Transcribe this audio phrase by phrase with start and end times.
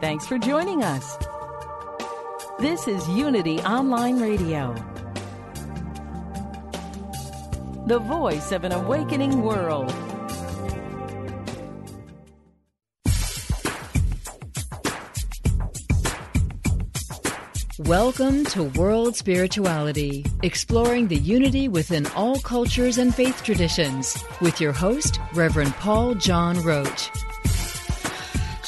[0.00, 1.18] Thanks for joining us.
[2.58, 4.72] This is Unity Online Radio,
[7.86, 9.92] the voice of an awakening world.
[17.80, 24.72] Welcome to World Spirituality, exploring the unity within all cultures and faith traditions, with your
[24.72, 27.10] host, Reverend Paul John Roach.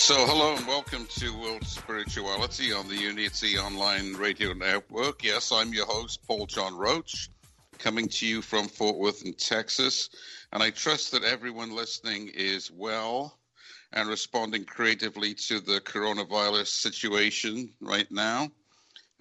[0.03, 5.23] So, hello and welcome to World Spirituality on the Unity Online Radio Network.
[5.23, 7.31] Yes, I'm your host, Paul John Roach,
[7.79, 10.11] coming to you from Fort Worth in Texas.
[10.53, 13.39] And I trust that everyone listening is well
[13.93, 18.51] and responding creatively to the coronavirus situation right now.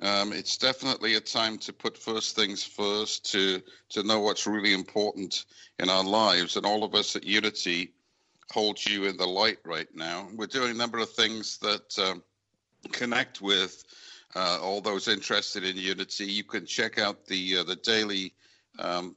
[0.01, 4.73] Um, it's definitely a time to put first things first, to to know what's really
[4.73, 5.45] important
[5.77, 7.93] in our lives, and all of us at Unity
[8.51, 10.27] hold you in the light right now.
[10.35, 12.21] We're doing a number of things that um,
[12.91, 13.83] connect with
[14.35, 16.25] uh, all those interested in Unity.
[16.25, 18.33] You can check out the uh, the daily
[18.79, 19.15] um,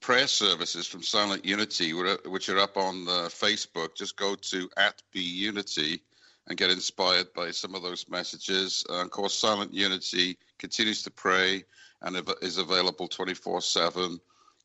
[0.00, 3.94] prayer services from Silent Unity, which are up on uh, Facebook.
[3.94, 6.02] Just go to at Be Unity
[6.48, 8.84] and get inspired by some of those messages.
[8.88, 11.64] Uh, of course, Silent Unity continues to pray
[12.02, 14.20] and is available 24 7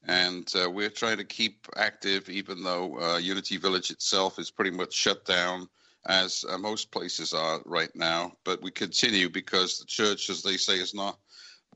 [0.08, 4.72] and uh, we're trying to keep active even though uh, unity village itself is pretty
[4.72, 5.68] much shut down
[6.08, 8.34] as uh, most places are right now.
[8.44, 11.20] But we continue because the church as they say is not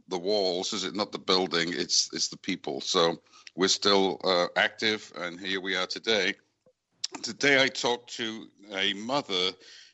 [0.10, 2.82] the walls is it not the building it's it's the people.
[2.82, 3.22] So
[3.56, 6.34] we're still uh, active and here we are today.
[7.22, 9.52] Today i talked to a mother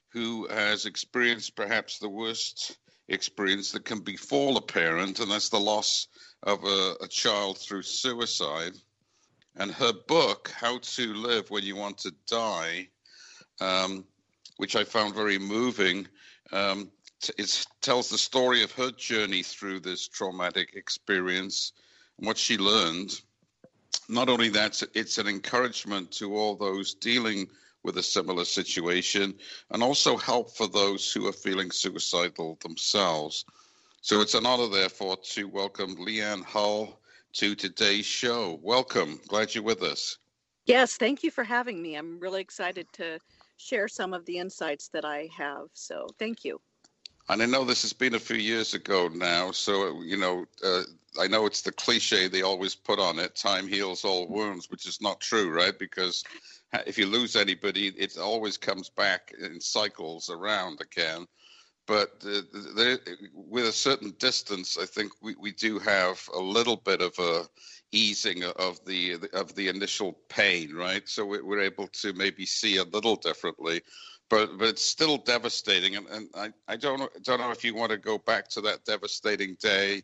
[0.10, 2.78] who has experienced perhaps the worst
[3.10, 6.08] experience that can befall a parent and that's the loss
[6.44, 8.74] of a, a child through suicide.
[9.58, 12.88] And her book, How to Live When You Want to Die,
[13.60, 14.06] um,
[14.58, 16.08] which I found very moving,
[16.52, 16.92] um,
[17.38, 21.74] it tells the story of her journey through this traumatic experience
[22.18, 23.22] and what she learned.
[24.10, 27.48] Not only that, it's an encouragement to all those dealing
[27.84, 29.34] with a similar situation
[29.72, 33.46] and also help for those who are feeling suicidal themselves.
[34.04, 37.00] So it's an honor, therefore, to welcome LeAnn Hull
[37.34, 38.60] to today's show.
[38.64, 39.22] Welcome.
[39.28, 40.18] Glad you're with us.
[40.66, 41.96] Yes, thank you for having me.
[41.96, 43.20] I'm really excited to
[43.58, 45.68] share some of the insights that I have.
[45.74, 46.60] So thank you.
[47.30, 49.52] And I know this has been a few years ago now.
[49.52, 50.82] So, you know, uh,
[51.20, 54.88] I know it's the cliche they always put on it time heals all wounds, which
[54.88, 55.78] is not true, right?
[55.78, 56.24] Because
[56.88, 61.28] if you lose anybody, it always comes back in cycles around again
[61.92, 62.40] but uh,
[62.78, 63.00] there,
[63.34, 67.44] with a certain distance, I think we, we do have a little bit of a
[67.92, 71.04] easing of the of the initial pain, right?
[71.10, 73.82] So we're able to maybe see a little differently,
[74.30, 75.98] but but it's still devastating.
[75.98, 78.62] And, and I, I don't know, don't know if you want to go back to
[78.62, 80.04] that devastating day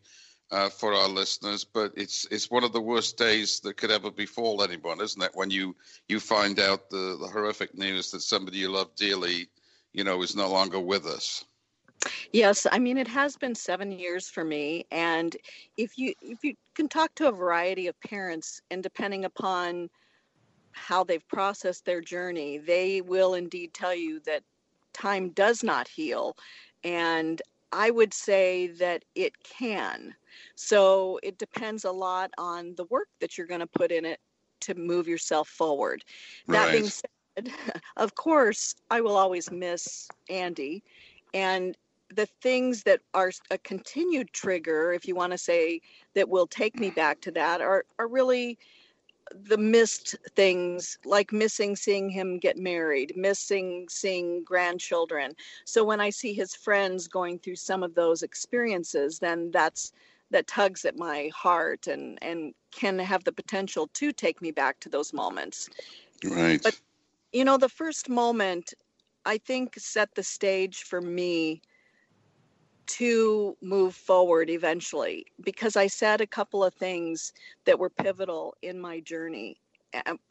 [0.51, 4.11] uh, for our listeners, but it's it's one of the worst days that could ever
[4.11, 5.31] befall anyone, isn't it?
[5.35, 5.73] When you
[6.09, 9.47] you find out the, the horrific news that somebody you love dearly,
[9.93, 11.45] you know, is no longer with us.
[12.31, 15.35] Yes, I mean it has been 7 years for me and
[15.77, 19.89] if you if you can talk to a variety of parents and depending upon
[20.71, 24.43] how they've processed their journey, they will indeed tell you that
[24.93, 26.35] time does not heal
[26.83, 27.41] and
[27.71, 30.15] I would say that it can.
[30.55, 34.19] So it depends a lot on the work that you're going to put in it
[34.61, 36.03] to move yourself forward.
[36.47, 37.51] That being said,
[37.97, 40.83] of course, I will always miss Andy
[41.33, 41.77] and
[42.13, 45.81] the things that are a continued trigger, if you want to say
[46.15, 48.57] that will take me back to that, are are really
[49.33, 55.33] the missed things like missing seeing him get married, missing seeing grandchildren.
[55.65, 59.91] So when I see his friends going through some of those experiences, then that's
[60.31, 64.79] that tugs at my heart and and can have the potential to take me back
[64.81, 65.69] to those moments.
[66.23, 66.61] Right.
[66.61, 66.79] But
[67.33, 68.73] you know, the first moment
[69.25, 71.61] I think set the stage for me
[72.87, 77.33] to move forward eventually because I said a couple of things
[77.65, 79.57] that were pivotal in my journey.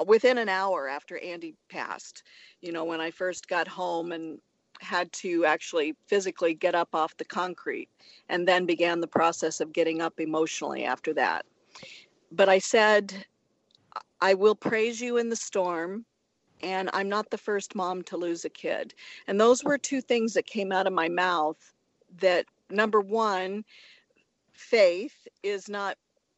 [0.06, 2.22] within an hour after Andy passed.
[2.60, 4.38] You know, when I first got home and
[4.80, 7.88] had to actually physically get up off the concrete
[8.28, 11.46] and then began the process of getting up emotionally after that.
[12.32, 13.26] But I said,
[14.20, 16.04] I will praise you in the storm
[16.62, 18.94] and I'm not the first mom to lose a kid.
[19.26, 21.74] And those were two things that came out of my mouth
[22.20, 23.64] that number one,
[24.52, 25.96] faith is not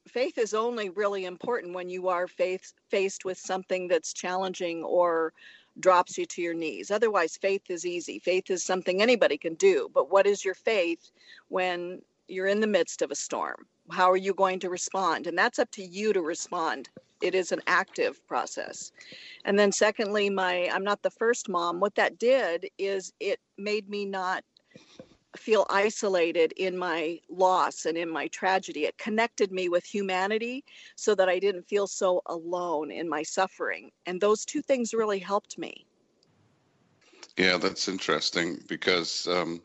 [0.09, 5.35] faith is only really important when you are faith, faced with something that's challenging or
[5.81, 6.91] drops you to your knees.
[6.91, 8.19] Otherwise, faith is easy.
[8.19, 9.91] Faith is something anybody can do.
[9.93, 11.11] But what is your faith
[11.49, 13.67] when you're in the midst of a storm?
[13.91, 15.27] How are you going to respond?
[15.27, 16.89] And that's up to you to respond
[17.21, 18.93] it is an active process.
[19.45, 21.81] And then secondly, my I'm not the first mom.
[21.81, 24.45] What that did is it made me not
[25.38, 28.85] feel isolated in my loss and in my tragedy.
[28.85, 30.64] It connected me with humanity
[30.96, 33.90] so that I didn't feel so alone in my suffering.
[34.06, 35.87] And those two things really helped me.
[37.37, 39.62] Yeah, that's interesting because um,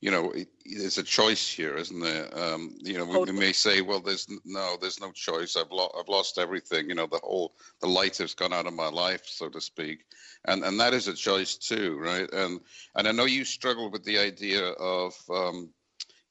[0.00, 0.32] you know,
[0.64, 2.28] there's a choice here, isn't there?
[2.38, 5.56] Um, you know, we, we, may say, well, there's no, there's no choice.
[5.56, 6.88] I've, lo- I've lost everything.
[6.88, 10.04] You know, the whole, the light has gone out of my life, so to speak,
[10.44, 12.32] and and that is a choice too, right?
[12.32, 12.60] And
[12.94, 15.70] and I know you struggle with the idea of, um,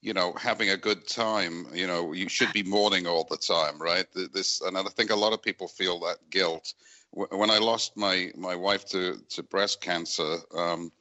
[0.01, 1.67] you know, having a good time.
[1.73, 4.05] You know, you should be mourning all the time, right?
[4.33, 6.73] This, and I think a lot of people feel that guilt.
[7.11, 10.37] When I lost my my wife to to breast cancer.
[10.55, 10.93] Um,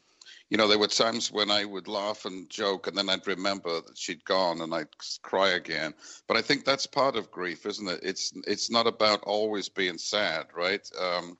[0.49, 3.81] you know, there were times when I would laugh and joke, and then I'd remember
[3.81, 4.89] that she'd gone, and I'd
[5.23, 5.93] cry again.
[6.29, 8.01] But I think that's part of grief, isn't it?
[8.03, 10.89] It's it's not about always being sad, right?
[11.01, 11.37] Um,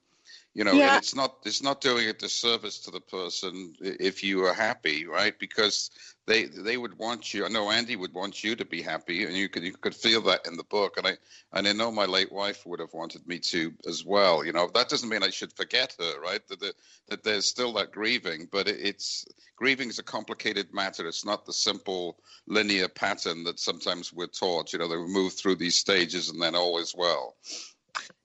[0.53, 0.97] you know, yeah.
[0.97, 5.37] it's not it's not doing a disservice to the person if you are happy, right?
[5.39, 5.89] Because
[6.27, 7.45] they they would want you.
[7.45, 10.21] I know Andy would want you to be happy, and you could you could feel
[10.23, 10.97] that in the book.
[10.97, 11.17] And I
[11.53, 14.45] and I know my late wife would have wanted me to as well.
[14.45, 16.45] You know, that doesn't mean I should forget her, right?
[16.49, 16.73] That that,
[17.07, 19.25] that there's still that grieving, but it, it's
[19.55, 21.07] grieving is a complicated matter.
[21.07, 24.73] It's not the simple linear pattern that sometimes we're taught.
[24.73, 27.35] You know, they move through these stages and then all is well.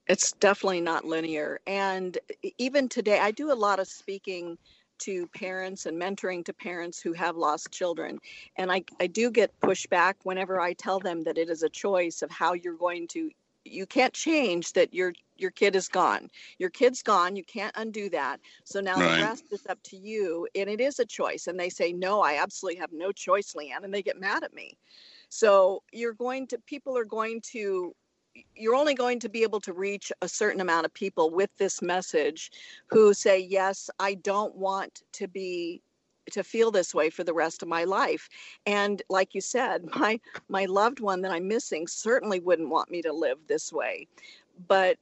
[0.09, 1.61] It's definitely not linear.
[1.69, 2.19] And
[2.59, 4.59] even today, I do a lot of speaking
[5.03, 8.19] to parents and mentoring to parents who have lost children.
[8.57, 12.23] And I, I do get pushback whenever I tell them that it is a choice
[12.23, 13.31] of how you're going to
[13.65, 16.31] you can't change that your your kid is gone.
[16.59, 17.37] Your kid's gone.
[17.37, 18.41] You can't undo that.
[18.65, 19.17] So now right.
[19.17, 20.47] the rest is up to you.
[20.55, 21.47] And it is a choice.
[21.49, 23.83] And they say, No, I absolutely have no choice, LeAnn.
[23.83, 24.77] And they get mad at me.
[25.29, 27.95] So you're going to people are going to
[28.55, 31.83] you're only going to be able to reach a certain amount of people with this
[31.83, 32.51] message
[32.87, 35.83] who say yes i don't want to be
[36.31, 38.29] to feel this way for the rest of my life.
[38.67, 43.03] And like you said my my loved one that i'm missing certainly wouldn't want me
[43.03, 44.07] to live this way.
[44.69, 44.99] But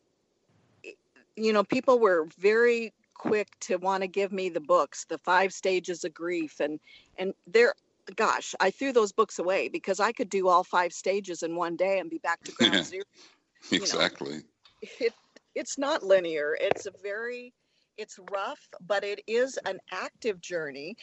[1.36, 5.52] you know people were very quick to want to give me the books the five
[5.52, 6.80] stages of grief and
[7.18, 7.74] and they're
[8.16, 11.76] gosh, I threw those books away because I could do all five stages in one
[11.76, 13.04] day and be back to ground zero.
[13.70, 14.36] exactly.
[14.36, 15.14] Know, it,
[15.54, 16.56] it's not linear.
[16.60, 17.52] It's a very,
[17.96, 20.96] it's rough, but it is an active journey.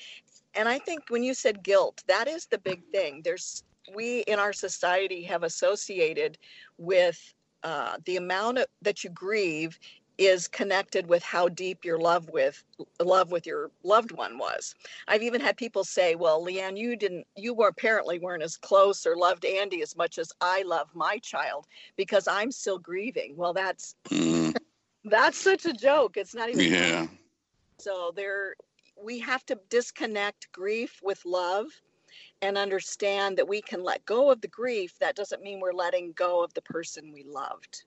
[0.55, 3.21] And I think when you said guilt, that is the big thing.
[3.23, 3.63] There's,
[3.95, 6.37] we in our society have associated
[6.77, 7.33] with
[7.63, 9.79] uh, the amount of, that you grieve
[10.17, 12.63] is connected with how deep your love with
[12.99, 14.73] love with your loved one was.
[15.07, 19.05] I've even had people say, "Well, LeAnn, you didn't you were apparently weren't as close
[19.05, 23.53] or loved Andy as much as I love my child because I'm still grieving." Well,
[23.53, 24.55] that's mm.
[25.05, 26.17] that's such a joke.
[26.17, 27.05] It's not even Yeah.
[27.05, 27.19] Funny.
[27.79, 28.55] So there
[29.01, 31.67] we have to disconnect grief with love
[32.41, 34.97] and understand that we can let go of the grief.
[34.99, 37.83] That doesn't mean we're letting go of the person we loved.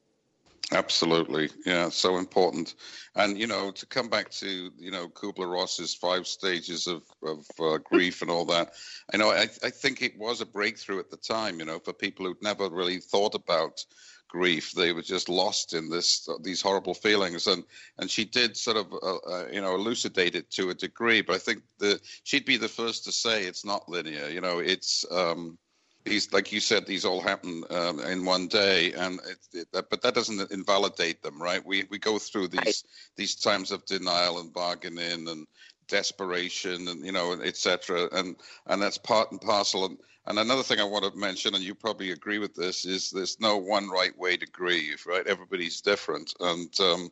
[0.72, 2.76] Absolutely, yeah, so important.
[3.16, 7.44] And you know, to come back to you know Kubler Ross's five stages of of
[7.58, 8.74] uh, grief and all that,
[9.12, 11.58] I know I, I think it was a breakthrough at the time.
[11.58, 13.84] You know, for people who'd never really thought about
[14.28, 17.48] grief, they were just lost in this these horrible feelings.
[17.48, 17.64] And
[17.98, 21.20] and she did sort of uh, uh, you know elucidate it to a degree.
[21.20, 24.28] But I think that she'd be the first to say it's not linear.
[24.28, 25.58] You know, it's um,
[26.04, 29.20] these, like you said, these all happen um, in one day, and
[29.52, 31.64] it, it, but that doesn't invalidate them, right?
[31.64, 32.82] We we go through these right.
[33.16, 35.46] these times of denial and bargaining and
[35.88, 38.08] desperation, and you know, etc.
[38.12, 39.84] And and that's part and parcel.
[39.84, 43.10] And, and another thing I want to mention, and you probably agree with this, is
[43.10, 45.26] there's no one right way to grieve, right?
[45.26, 47.10] Everybody's different, and um,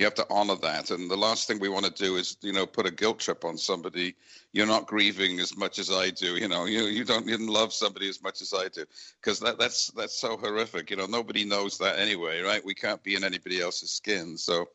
[0.00, 0.90] you have to honor that.
[0.90, 3.44] And the last thing we want to do is, you know, put a guilt trip
[3.44, 4.16] on somebody.
[4.52, 6.36] You're not grieving as much as I do.
[6.36, 8.84] You know, you you don't don't love somebody as much as I do
[9.20, 10.90] because that that's that's so horrific.
[10.90, 12.64] You know, nobody knows that anyway, right?
[12.64, 14.68] We can't be in anybody else's skin, so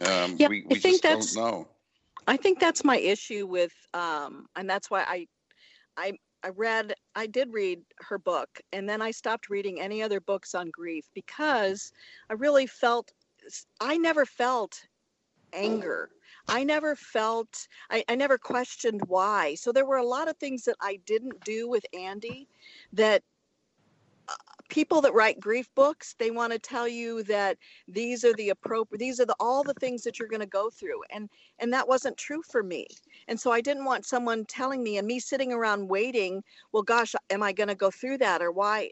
[0.00, 1.68] um, yeah, we we I think just that's, don't know.
[2.26, 5.26] I think that's my issue with, um, and that's why I,
[5.96, 6.12] I,
[6.44, 10.54] I read, I did read her book, and then I stopped reading any other books
[10.54, 11.92] on grief because
[12.30, 13.12] I really felt,
[13.80, 14.80] I never felt
[15.52, 16.10] anger.
[16.48, 19.54] I never felt, I, I never questioned why.
[19.54, 22.48] So there were a lot of things that I didn't do with Andy
[22.92, 23.22] that
[24.28, 24.34] uh,
[24.68, 27.58] people that write grief books they want to tell you that
[27.88, 30.70] these are the appropriate these are the all the things that you're going to go
[30.70, 32.86] through and and that wasn't true for me
[33.28, 37.14] and so i didn't want someone telling me and me sitting around waiting well gosh
[37.30, 38.88] am i going to go through that or why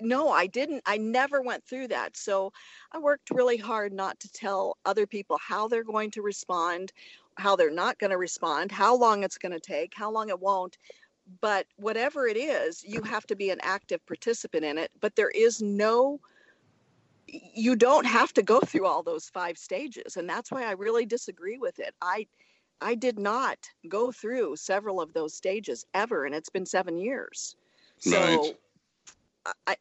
[0.00, 2.52] no i didn't i never went through that so
[2.92, 6.92] i worked really hard not to tell other people how they're going to respond
[7.38, 10.40] how they're not going to respond how long it's going to take how long it
[10.40, 10.78] won't
[11.40, 15.30] but whatever it is you have to be an active participant in it but there
[15.30, 16.20] is no
[17.28, 21.06] you don't have to go through all those five stages and that's why i really
[21.06, 22.26] disagree with it i
[22.80, 23.58] i did not
[23.88, 27.56] go through several of those stages ever and it's been seven years
[27.98, 28.56] so Right.
[29.66, 29.76] I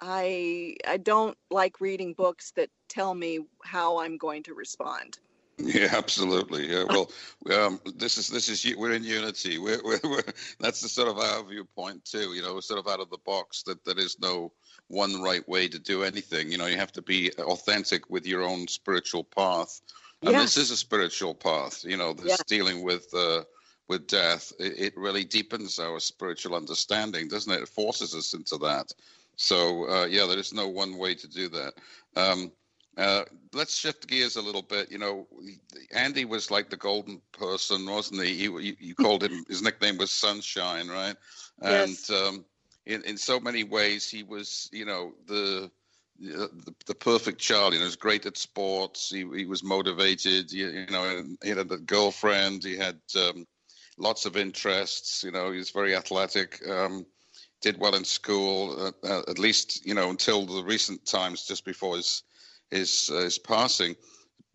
[0.00, 5.18] i i don't like reading books that tell me how i'm going to respond
[5.58, 6.70] Yeah, absolutely.
[6.70, 7.10] Yeah, well,
[7.58, 9.58] um, this is this is we're in unity.
[9.58, 10.22] We're, we're, we're
[10.60, 12.34] that's the sort of our viewpoint too.
[12.34, 13.62] You know, we're sort of out of the box.
[13.62, 14.52] That there is no
[14.88, 16.52] one right way to do anything.
[16.52, 19.80] You know, you have to be authentic with your own spiritual path,
[20.22, 21.84] and this is a spiritual path.
[21.84, 23.44] You know, this dealing with uh,
[23.88, 24.52] with death.
[24.58, 27.62] It, it really deepens our spiritual understanding, doesn't it?
[27.62, 28.92] It forces us into that.
[29.36, 31.74] So uh, yeah, there is no one way to do that.
[32.16, 32.52] Um,
[32.96, 34.90] uh, let's shift gears a little bit.
[34.90, 35.26] You know,
[35.94, 38.32] Andy was like the golden person, wasn't he?
[38.32, 39.44] You, you, you called him.
[39.48, 41.14] His nickname was Sunshine, right?
[41.60, 42.10] And Yes.
[42.10, 42.44] um,
[42.86, 45.70] in in so many ways, he was, you know, the
[46.18, 46.50] the,
[46.86, 47.74] the perfect child.
[47.74, 49.10] You know, he was great at sports.
[49.10, 50.50] He he was motivated.
[50.50, 52.64] You, you know, he had a girlfriend.
[52.64, 53.46] He had um,
[53.98, 55.22] lots of interests.
[55.22, 56.60] You know, he's very athletic.
[56.68, 57.06] Um,
[57.62, 61.64] did well in school, uh, uh, at least you know until the recent times, just
[61.64, 62.22] before his
[62.70, 63.96] his uh, his passing.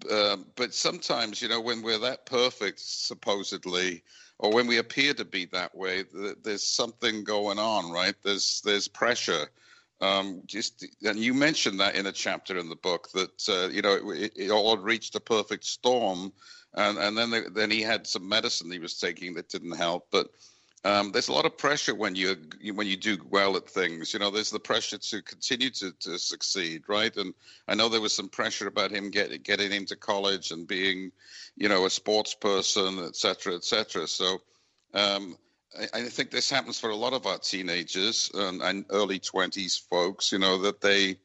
[0.10, 4.04] Um, but sometimes, you know, when we're that perfect, supposedly,
[4.40, 8.16] or when we appear to be that way, th- there's something going on, right?
[8.24, 9.48] There's there's pressure.
[10.02, 13.84] Um, just and you mentioned that in a chapter in the book that uh, you
[13.84, 16.34] know it, it all reached a perfect storm,
[16.74, 20.08] and and then the, then he had some medicine he was taking that didn't help,
[20.12, 20.30] but
[20.84, 22.36] um, there's a lot of pressure when you
[22.74, 24.14] when you do well at things.
[24.14, 27.16] You know, there's the pressure to continue to, to succeed, right?
[27.18, 27.36] And
[27.68, 31.12] I know there was some pressure about him get, getting into college and being,
[31.56, 34.08] you know, a sports person, et cetera, et cetera.
[34.08, 34.42] So
[34.96, 35.38] um,
[35.80, 39.88] I, I think this happens for a lot of our teenagers and, and early 20s
[39.88, 40.32] folks.
[40.32, 41.18] You know that they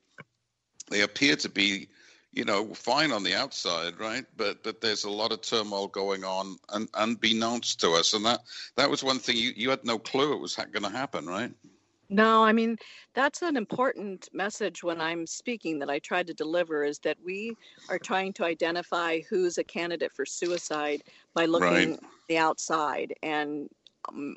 [0.90, 1.88] they appear to be
[2.36, 4.24] you know, fine on the outside, right?
[4.36, 8.40] But but there's a lot of turmoil going on, un, unbeknownst to us, and that
[8.76, 11.26] that was one thing you, you had no clue it was ha- going to happen,
[11.26, 11.52] right?
[12.08, 12.76] No, I mean,
[13.14, 17.56] that's an important message when I'm speaking that I try to deliver is that we
[17.88, 21.02] are trying to identify who's a candidate for suicide
[21.34, 22.00] by looking Right.
[22.28, 23.12] the outside.
[23.24, 23.68] And
[24.08, 24.36] um,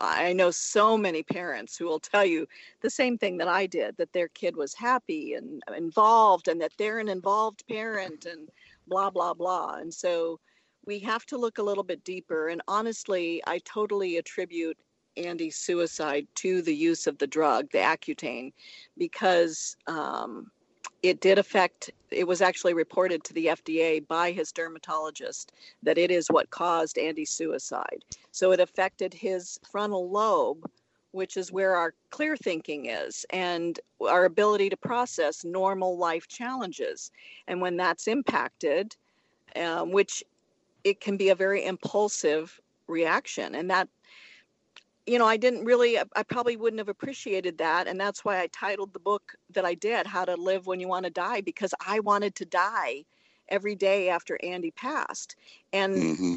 [0.00, 2.46] I know so many parents who will tell you
[2.80, 6.72] the same thing that I did that their kid was happy and involved and that
[6.78, 8.48] they're an involved parent and
[8.86, 9.74] blah, blah, blah.
[9.74, 10.40] And so
[10.86, 12.48] we have to look a little bit deeper.
[12.48, 14.78] And honestly, I totally attribute
[15.16, 18.52] Andy's suicide to the use of the drug, the Accutane,
[18.96, 20.50] because um,
[21.02, 25.52] it did affect, it was actually reported to the FDA by his dermatologist
[25.82, 28.04] that it is what caused Andy's suicide.
[28.32, 30.68] So it affected his frontal lobe,
[31.12, 37.10] which is where our clear thinking is and our ability to process normal life challenges.
[37.46, 38.96] And when that's impacted,
[39.56, 40.24] um, which
[40.84, 43.88] it can be a very impulsive reaction, and that
[45.08, 47.88] you know, I didn't really, I probably wouldn't have appreciated that.
[47.88, 50.88] And that's why I titled the book that I did, How to Live When You
[50.88, 53.04] Want to Die, because I wanted to die
[53.48, 55.36] every day after Andy passed.
[55.72, 56.36] And hmm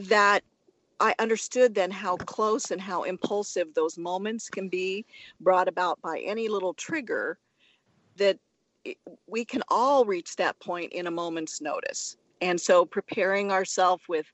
[0.00, 0.42] that
[1.00, 5.06] I understood then how close and how impulsive those moments can be
[5.40, 7.38] brought about by any little trigger
[8.16, 8.38] that
[9.26, 12.16] we can all reach that point in a moment's notice.
[12.40, 14.26] And so preparing ourselves with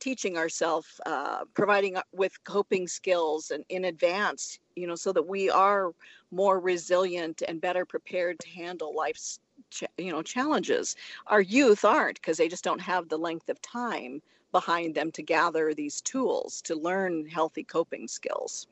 [0.00, 5.26] teaching ourselves, uh, providing uh, with coping skills and in advance, you know, so that
[5.26, 5.92] we are
[6.30, 9.38] more resilient and better prepared to handle life's
[9.70, 10.96] ch- you know challenges.
[11.26, 15.22] Our youth aren't because they just don't have the length of time behind them to
[15.22, 18.66] gather these tools to learn healthy coping skills.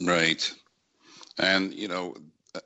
[0.00, 0.52] Right.
[1.38, 2.14] And you know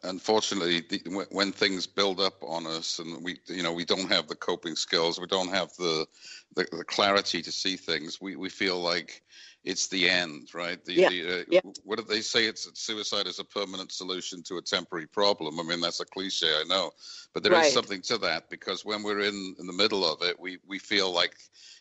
[0.05, 4.29] unfortunately the, when things build up on us and we you know we don't have
[4.29, 6.07] the coping skills we don't have the
[6.55, 9.23] the, the clarity to see things we, we feel like
[9.65, 11.09] it's the end right the, yeah.
[11.09, 11.61] The, uh, yeah.
[11.85, 15.63] what do they say it's suicide is a permanent solution to a temporary problem i
[15.63, 16.91] mean that's a cliche i know
[17.33, 17.67] but there right.
[17.67, 20.79] is something to that because when we're in in the middle of it we we
[20.79, 21.35] feel like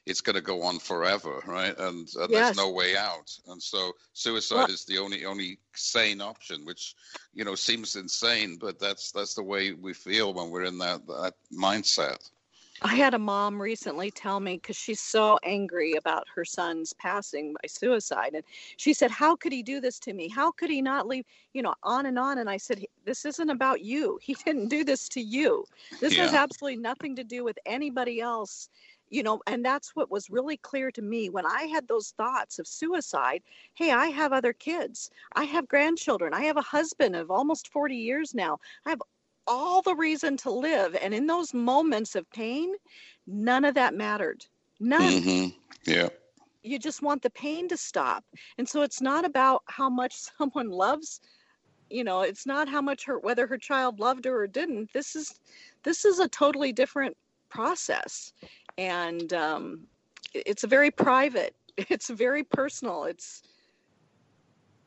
[0.06, 1.78] it's going to go on forever, right?
[1.78, 2.30] And, and yes.
[2.30, 3.32] there's no way out.
[3.48, 6.96] And so suicide well, is the only only sane option, which
[7.34, 11.06] you know seems insane, but that's that's the way we feel when we're in that
[11.08, 12.30] that mindset.
[12.84, 17.54] I had a mom recently tell me because she's so angry about her son's passing
[17.54, 18.32] by suicide.
[18.34, 18.44] And
[18.78, 20.28] she said, How could he do this to me?
[20.28, 21.26] How could he not leave?
[21.54, 22.40] You know, on and on.
[22.40, 24.20] And I said, This isn't about you.
[24.32, 25.66] He didn't do this to you.
[26.00, 26.24] This yeah.
[26.24, 28.70] has absolutely nothing to do with anybody else
[29.12, 32.60] you know and that's what was really clear to me when i had those thoughts
[32.60, 37.30] of suicide hey i have other kids i have grandchildren i have a husband of
[37.30, 39.02] almost 40 years now i have
[39.48, 42.74] all the reason to live and in those moments of pain
[43.28, 44.46] none of that mattered.
[44.80, 45.02] None.
[45.02, 45.48] Mm-hmm.
[45.92, 46.10] yeah.
[46.64, 48.24] You just want the pain to stop.
[48.58, 51.22] And so it's not about how much someone loves
[51.92, 54.92] you know it's not how much her whether her child loved her or didn't.
[54.94, 55.40] This is
[55.84, 57.16] this is a totally different
[57.50, 58.34] process.
[58.78, 59.82] And um,
[60.34, 61.56] it's a very private.
[61.90, 63.06] It's very personal.
[63.06, 63.44] It's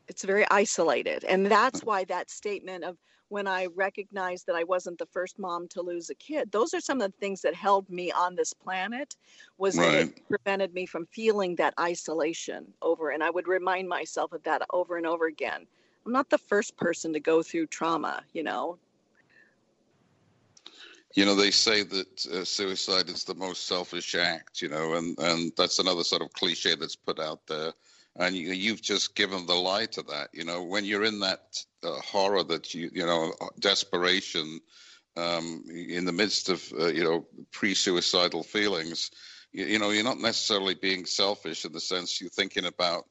[0.07, 1.23] it's very isolated.
[1.23, 2.97] And that's why that statement of
[3.35, 6.49] when i recognized that i wasn't the first mom to lose a kid.
[6.53, 9.17] Those are some of the things that held me on this planet
[9.57, 9.91] was right.
[9.91, 14.41] that it prevented me from feeling that isolation over and i would remind myself of
[14.43, 15.67] that over and over again.
[16.05, 18.77] I'm not the first person to go through trauma you know?
[21.13, 25.19] You know they say that uh, suicide is the most selfish act you know and
[25.19, 27.73] and that's another sort of cliche that's put out there
[28.17, 31.63] and you, you've just given the lie to that you know when you're in that
[31.83, 34.59] uh, horror that you you know desperation
[35.17, 39.11] um, in the midst of uh, you know pre-suicidal feelings
[39.51, 43.05] you, you know you're not necessarily being selfish in the sense you're thinking about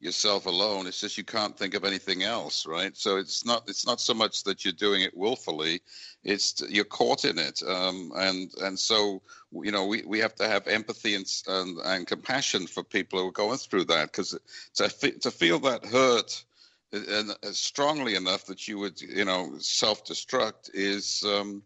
[0.00, 0.86] yourself alone.
[0.86, 2.96] It's just you can't think of anything else, right?
[2.96, 5.80] So it's not it's not so much that you're doing it willfully;
[6.24, 9.22] it's you're caught in it, um, and and so
[9.52, 13.28] you know we, we have to have empathy and, and and compassion for people who
[13.28, 14.36] are going through that because
[14.74, 16.44] to to feel that hurt
[16.92, 21.22] and strongly enough that you would you know self-destruct is.
[21.26, 21.62] Um,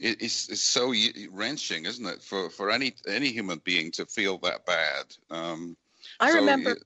[0.00, 0.92] it's, it's so
[1.30, 5.04] wrenching, isn't it, for, for any any human being to feel that bad?
[5.30, 5.76] Um,
[6.18, 6.76] I so remember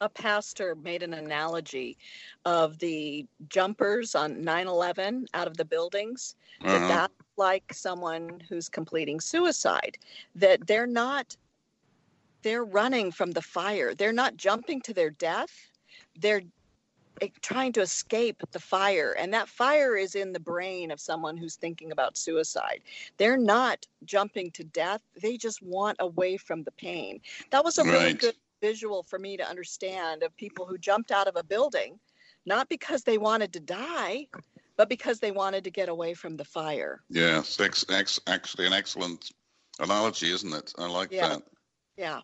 [0.00, 1.96] a pastor made an analogy
[2.44, 6.78] of the jumpers on 9-11 out of the buildings uh-huh.
[6.78, 9.96] that that's like someone who's completing suicide
[10.34, 11.36] that they're not
[12.42, 13.94] they're running from the fire.
[13.94, 15.50] They're not jumping to their death.
[16.18, 16.42] They're
[17.20, 19.14] eh, trying to escape the fire.
[19.18, 22.80] And that fire is in the brain of someone who's thinking about suicide.
[23.18, 25.02] They're not jumping to death.
[25.20, 27.20] They just want away from the pain.
[27.50, 27.92] That was a right.
[27.92, 31.98] really good visual for me to understand of people who jumped out of a building,
[32.46, 34.26] not because they wanted to die,
[34.76, 37.02] but because they wanted to get away from the fire.
[37.10, 39.30] Yeah, it's ex- actually an excellent
[39.78, 40.72] analogy, isn't it?
[40.78, 41.28] I like yeah.
[41.28, 41.42] that.
[41.96, 42.20] Yeah.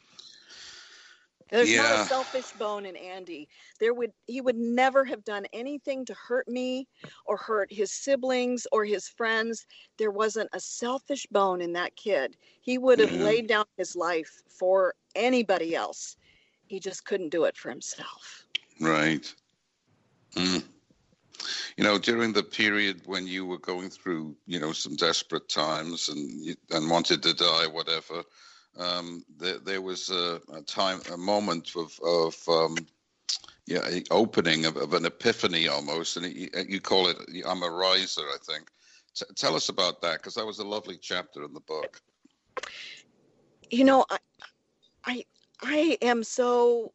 [1.50, 1.82] There's yeah.
[1.82, 3.48] not a selfish bone in Andy.
[3.78, 6.88] There would he would never have done anything to hurt me
[7.24, 9.66] or hurt his siblings or his friends.
[9.96, 12.36] There wasn't a selfish bone in that kid.
[12.60, 13.22] He would have yeah.
[13.22, 16.16] laid down his life for anybody else
[16.66, 18.46] he just couldn't do it for himself.
[18.80, 19.32] Right.
[20.34, 20.64] Mm.
[21.76, 26.08] You know, during the period when you were going through, you know, some desperate times
[26.08, 28.24] and and wanted to die, whatever,
[28.78, 32.76] um, there, there was a, a, time, a moment of, of um,
[33.66, 38.22] yeah, opening of, of, an epiphany almost, and you, you call it "I'm a riser,"
[38.22, 38.68] I think.
[39.14, 42.00] T- tell us about that because that was a lovely chapter in the book.
[43.70, 44.18] You know, I,
[45.04, 45.24] I
[45.62, 46.92] I am so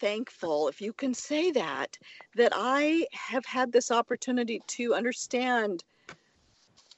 [0.00, 1.98] thankful, if you can say that,
[2.36, 5.84] that I have had this opportunity to understand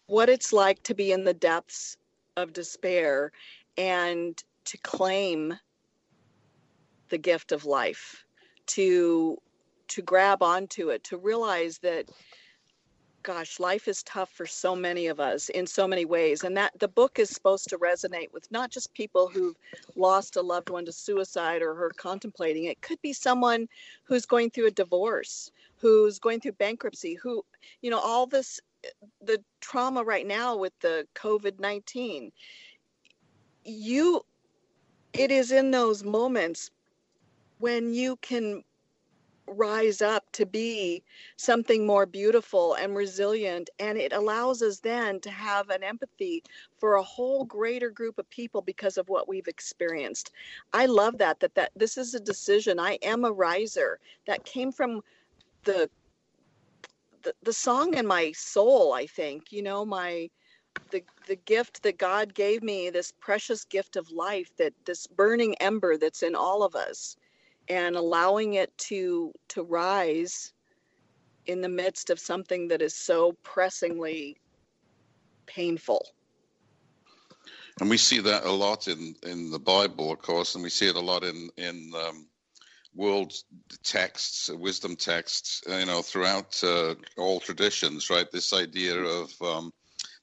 [0.06, 1.96] what it's like to be in the depths
[2.36, 3.32] of despair
[3.76, 5.58] and to claim
[7.08, 8.24] the gift of life,
[8.66, 9.38] to
[9.88, 12.08] to grab onto it, to realize that
[13.22, 16.44] gosh, life is tough for so many of us in so many ways.
[16.44, 19.56] And that the book is supposed to resonate with not just people who've
[19.96, 22.64] lost a loved one to suicide or are contemplating.
[22.64, 23.68] It could be someone
[24.04, 27.44] who's going through a divorce, who's going through bankruptcy, who,
[27.80, 28.60] you know, all this
[29.20, 32.32] the trauma right now with the COVID 19.
[33.64, 34.24] You,
[35.12, 36.70] it is in those moments
[37.58, 38.64] when you can
[39.52, 41.02] rise up to be
[41.36, 43.70] something more beautiful and resilient.
[43.78, 46.42] And it allows us then to have an empathy
[46.78, 50.32] for a whole greater group of people because of what we've experienced.
[50.72, 52.78] I love that that that this is a decision.
[52.80, 55.02] I am a riser that came from
[55.64, 55.88] the
[57.22, 60.28] the, the song in my soul i think you know my
[60.90, 65.54] the the gift that god gave me this precious gift of life that this burning
[65.56, 67.16] ember that's in all of us
[67.68, 70.52] and allowing it to to rise
[71.46, 74.36] in the midst of something that is so pressingly
[75.46, 76.06] painful.
[77.80, 80.88] And we see that a lot in in the bible of course and we see
[80.88, 82.28] it a lot in in um,
[82.94, 83.32] world
[83.82, 88.30] texts wisdom texts you know throughout uh, all traditions right?
[88.30, 89.72] This idea of um,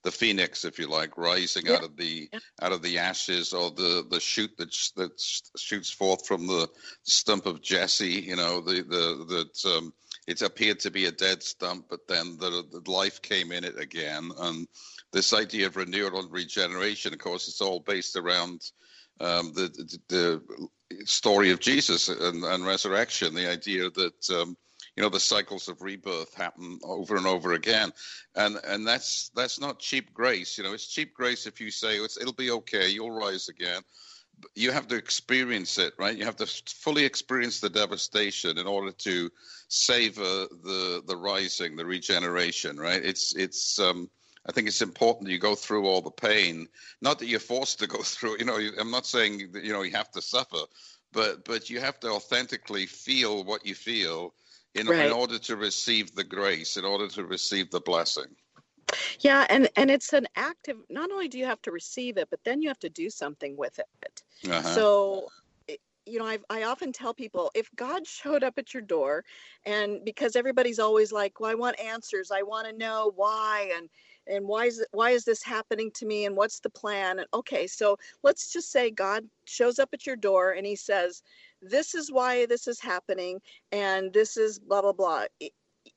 [0.04, 1.74] the phoenix, if you like, rising yeah.
[1.74, 2.40] out of the yeah.
[2.62, 5.12] out of the ashes, or the the shoot that that
[5.58, 6.68] shoots forth from the
[7.04, 8.22] stump of Jesse.
[8.22, 9.94] You know, the the that um,
[10.28, 13.80] it appeared to be a dead stump, but then the, the life came in it
[13.80, 14.30] again.
[14.38, 14.68] And
[15.12, 18.62] this idea of renewal and regeneration, of course, it's all based around
[19.20, 19.70] um, the,
[20.08, 20.42] the,
[20.90, 23.34] the story of Jesus and, and resurrection.
[23.34, 24.56] The idea that um,
[25.00, 27.94] you know the cycles of rebirth happen over and over again
[28.36, 31.96] and and that's that's not cheap grace you know it's cheap grace if you say
[31.96, 33.82] it's, it'll be okay you'll rise again
[34.56, 38.92] you have to experience it right you have to fully experience the devastation in order
[38.92, 39.30] to
[39.70, 44.10] savor the the rising the regeneration right it's it's um
[44.48, 46.68] I think it's important that you go through all the pain.
[47.02, 48.38] Not that you're forced to go through.
[48.40, 50.64] You know, I'm not saying that you know you have to suffer,
[51.12, 54.34] but but you have to authentically feel what you feel
[54.76, 55.08] in, right.
[55.08, 58.28] in order to receive the grace, in order to receive the blessing.
[59.20, 60.78] Yeah, and and it's an active.
[60.90, 63.56] Not only do you have to receive it, but then you have to do something
[63.56, 64.24] with it.
[64.50, 64.62] Uh-huh.
[64.64, 65.28] So
[66.10, 69.24] you know, I, I often tell people if God showed up at your door,
[69.66, 73.90] and because everybody's always like, well, I want answers, I want to know why, and
[74.28, 77.20] and why is why is this happening to me, and what's the plan?
[77.20, 81.22] And okay, so let's just say God shows up at your door and He says,
[81.62, 83.42] this is why this is happening
[83.72, 85.26] and this is blah blah blah.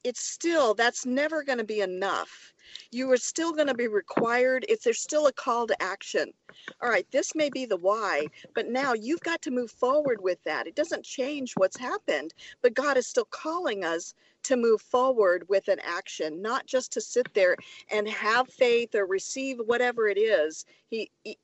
[0.05, 2.53] It's still that's never going to be enough.
[2.91, 6.33] You are still going to be required if there's still a call to action.
[6.81, 10.43] All right this may be the why but now you've got to move forward with
[10.45, 10.67] that.
[10.67, 15.69] It doesn't change what's happened but god is still calling us to move forward with
[15.69, 17.57] an action not just to sit there
[17.93, 20.65] and have faith or receive whatever it is.
[20.89, 21.39] He, he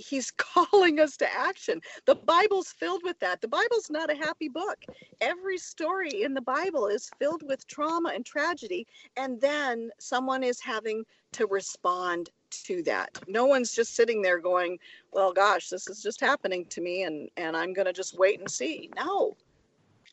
[0.00, 1.80] he's calling us to action.
[2.06, 3.40] The Bible's filled with that.
[3.40, 4.78] The Bible's not a happy book.
[5.20, 8.86] Every story in the Bible is filled with trauma and tragedy,
[9.16, 13.18] and then someone is having to respond to that.
[13.28, 14.78] No one's just sitting there going,
[15.12, 18.40] "Well, gosh, this is just happening to me and and I'm going to just wait
[18.40, 19.36] and see." No.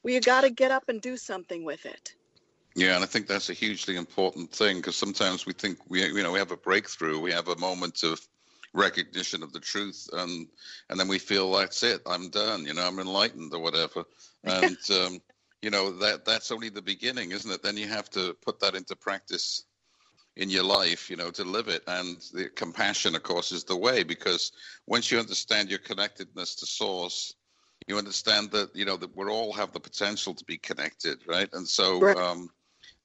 [0.03, 2.13] We got to get up and do something with it.
[2.75, 6.21] Yeah, and I think that's a hugely important thing because sometimes we think we you
[6.21, 8.21] know we have a breakthrough, we have a moment of
[8.77, 10.47] recognition of the truth and
[10.89, 14.03] and then we feel that's it i'm done you know i'm enlightened or whatever.
[14.43, 15.19] And um,
[15.61, 17.63] you know that that's only the beginning isn't it?
[17.63, 19.65] Then you have to put that into practice
[20.37, 21.83] in your life you know to live it.
[21.87, 24.51] And the compassion of course is the way because
[24.85, 27.33] once you understand your connectedness to source
[27.87, 31.49] you understand that you know that we all have the potential to be connected right?
[31.53, 32.17] And so right.
[32.17, 32.49] um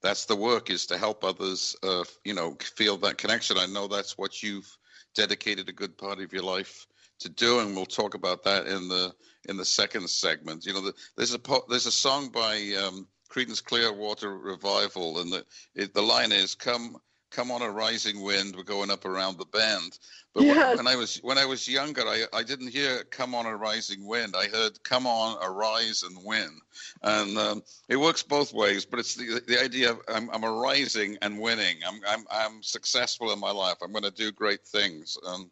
[0.02, 3.56] that's the work is to help others uh, you know feel that connection.
[3.56, 4.70] I know that's what you've
[5.14, 6.87] dedicated a good part of your life
[7.20, 9.12] to do, and we'll talk about that in the
[9.48, 10.66] in the second segment.
[10.66, 15.44] You know, the, there's a there's a song by um, Creedence Clearwater Revival, and the
[15.75, 16.96] it, the line is "Come."
[17.33, 19.99] Come on a rising wind, we're going up around the bend.
[20.35, 20.77] But yes.
[20.77, 23.57] when, when, I was when I was younger, I, I didn't hear "Come on a
[23.57, 26.61] rising wind." I heard "Come on, arise and win,"
[27.03, 28.85] and um, it works both ways.
[28.85, 31.79] But it's the the idea of I'm, I'm arising and winning.
[31.87, 33.77] I'm I'm I'm successful in my life.
[33.83, 35.18] I'm going to do great things.
[35.27, 35.51] Um,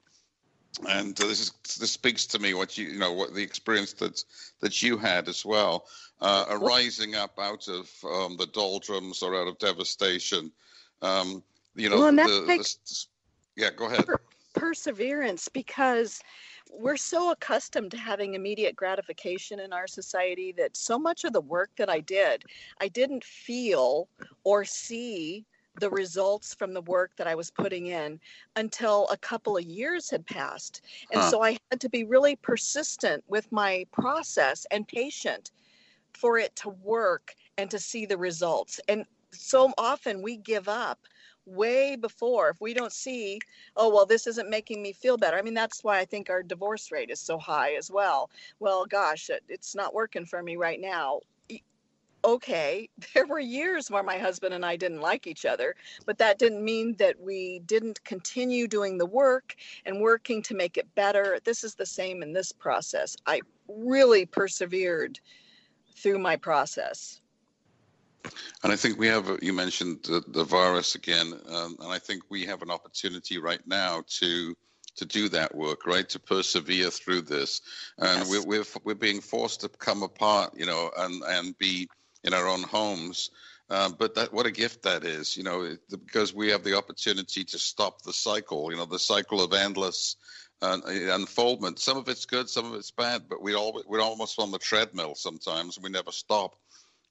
[0.88, 4.22] and this is this speaks to me what you you know what the experience that
[4.60, 5.86] that you had as well,
[6.20, 10.52] uh, arising up out of um, the doldrums or out of devastation.
[11.02, 11.42] Um,
[11.74, 12.74] you know, well, the, takes,
[13.56, 14.06] the, yeah, go ahead.
[14.06, 14.20] Per-
[14.54, 16.20] perseverance because
[16.72, 21.40] we're so accustomed to having immediate gratification in our society that so much of the
[21.40, 22.44] work that I did,
[22.80, 24.08] I didn't feel
[24.44, 25.44] or see
[25.78, 28.20] the results from the work that I was putting in
[28.56, 30.82] until a couple of years had passed.
[31.12, 31.30] And huh.
[31.30, 35.52] so I had to be really persistent with my process and patient
[36.12, 38.80] for it to work and to see the results.
[38.88, 40.98] And so often we give up
[41.46, 42.50] way before.
[42.50, 43.40] If we don't see,
[43.76, 45.36] oh, well, this isn't making me feel better.
[45.36, 48.30] I mean, that's why I think our divorce rate is so high as well.
[48.58, 51.20] Well, gosh, it, it's not working for me right now.
[52.22, 55.74] Okay, there were years where my husband and I didn't like each other,
[56.06, 60.76] but that didn't mean that we didn't continue doing the work and working to make
[60.76, 61.38] it better.
[61.44, 63.16] This is the same in this process.
[63.26, 65.18] I really persevered
[65.96, 67.20] through my process.
[68.62, 72.22] And I think we have, you mentioned the, the virus again, um, and I think
[72.28, 74.56] we have an opportunity right now to
[74.96, 76.08] to do that work, right?
[76.10, 77.62] To persevere through this,
[77.98, 78.28] and yes.
[78.28, 81.88] we're, we're we're being forced to come apart, you know, and and be
[82.24, 83.30] in our own homes.
[83.70, 87.44] Uh, but that what a gift that is, you know, because we have the opportunity
[87.44, 90.16] to stop the cycle, you know, the cycle of endless
[90.60, 91.78] uh, unfoldment.
[91.78, 94.58] Some of it's good, some of it's bad, but we all we're almost on the
[94.58, 95.78] treadmill sometimes.
[95.78, 96.56] We never stop.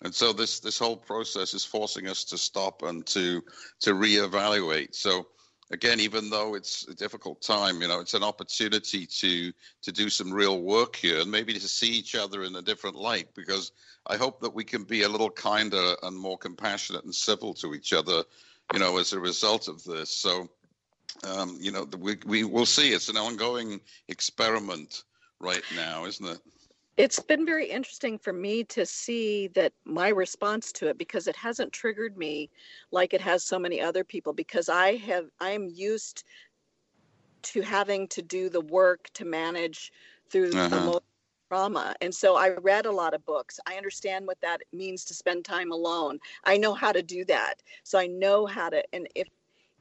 [0.01, 3.43] And so this this whole process is forcing us to stop and to
[3.81, 4.95] to reevaluate.
[4.95, 5.27] So
[5.71, 10.09] again, even though it's a difficult time, you know, it's an opportunity to to do
[10.09, 13.33] some real work here and maybe to see each other in a different light.
[13.35, 13.71] Because
[14.07, 17.73] I hope that we can be a little kinder and more compassionate and civil to
[17.73, 18.23] each other,
[18.73, 20.09] you know, as a result of this.
[20.09, 20.49] So,
[21.25, 22.93] um, you know, we we will see.
[22.93, 25.03] It's an ongoing experiment
[25.41, 26.39] right now, isn't it?
[26.99, 31.35] It's been very interesting for me to see that my response to it because it
[31.35, 32.49] hasn't triggered me
[32.91, 36.25] like it has so many other people because i have i am used
[37.41, 39.93] to having to do the work to manage
[40.29, 40.67] through uh-huh.
[40.67, 41.01] the
[41.49, 41.95] trauma.
[42.01, 43.59] And so i read a lot of books.
[43.65, 46.19] I understand what that means to spend time alone.
[46.43, 47.55] I know how to do that.
[47.83, 49.27] So i know how to and if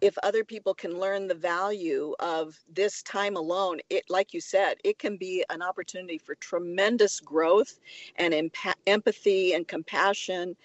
[0.00, 4.76] if other people can learn the value of this time alone it like you said
[4.84, 7.80] it can be an opportunity for tremendous growth
[8.16, 10.56] and empa- empathy and compassion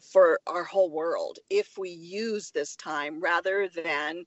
[0.00, 4.24] for our whole world if we use this time rather than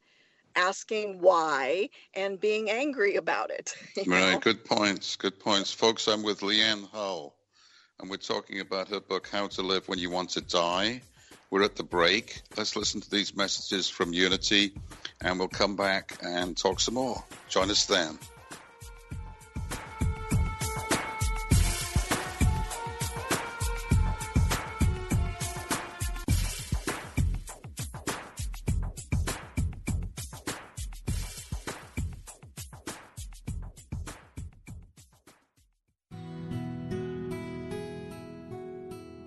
[0.55, 3.75] asking why and being angry about it
[4.07, 4.39] right know?
[4.39, 7.35] good points good points folks i'm with leanne hull
[7.99, 11.01] and we're talking about her book how to live when you want to die
[11.55, 12.41] we're at the break.
[12.57, 14.73] Let's listen to these messages from Unity
[15.21, 17.23] and we'll come back and talk some more.
[17.47, 18.19] Join us then.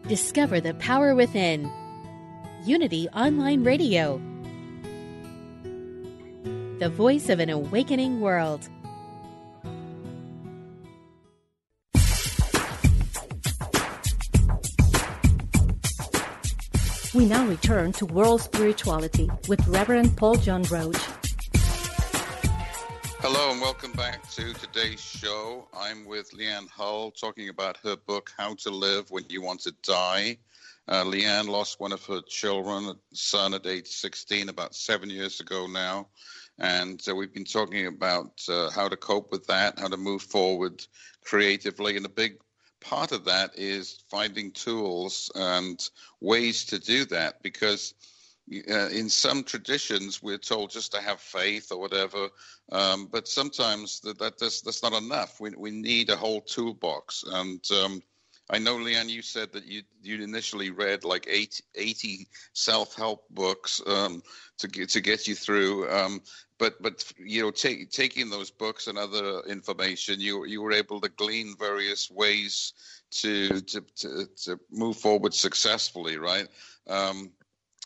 [0.07, 1.71] Discover the power within
[2.69, 4.21] Unity Online Radio,
[6.81, 8.69] the voice of an awakening world.
[17.15, 20.99] We now return to World Spirituality with Reverend Paul John Roach.
[23.21, 25.69] Hello and welcome back to today's show.
[25.73, 29.73] I'm with LeAnn Hull talking about her book, How to Live When You Want to
[29.83, 30.37] Die.
[30.89, 35.67] Uh, LeAnn lost one of her children, son at age 16, about seven years ago
[35.67, 36.09] now.
[36.59, 40.23] And uh, we've been talking about uh, how to cope with that, how to move
[40.23, 40.85] forward
[41.23, 41.99] creatively.
[41.99, 42.39] And a big
[42.81, 45.79] part of that is finding tools and
[46.21, 47.95] ways to do that because.
[48.51, 52.31] Uh, in some traditions, we're told just to have faith or whatever,
[52.73, 55.39] um, but sometimes that, that that's, that's not enough.
[55.39, 58.01] We, we need a whole toolbox, and um,
[58.51, 63.83] I know, LeAnn, you said that you you initially read like 80, 80 self-help books
[63.87, 64.23] um,
[64.59, 65.91] to get to get you through.
[65.91, 66.23] Um,
[66.59, 70.99] but but you know, take, taking those books and other information, you you were able
[71.03, 72.73] to glean various ways
[73.11, 76.49] to to to, to move forward successfully, right?
[76.87, 77.31] Um,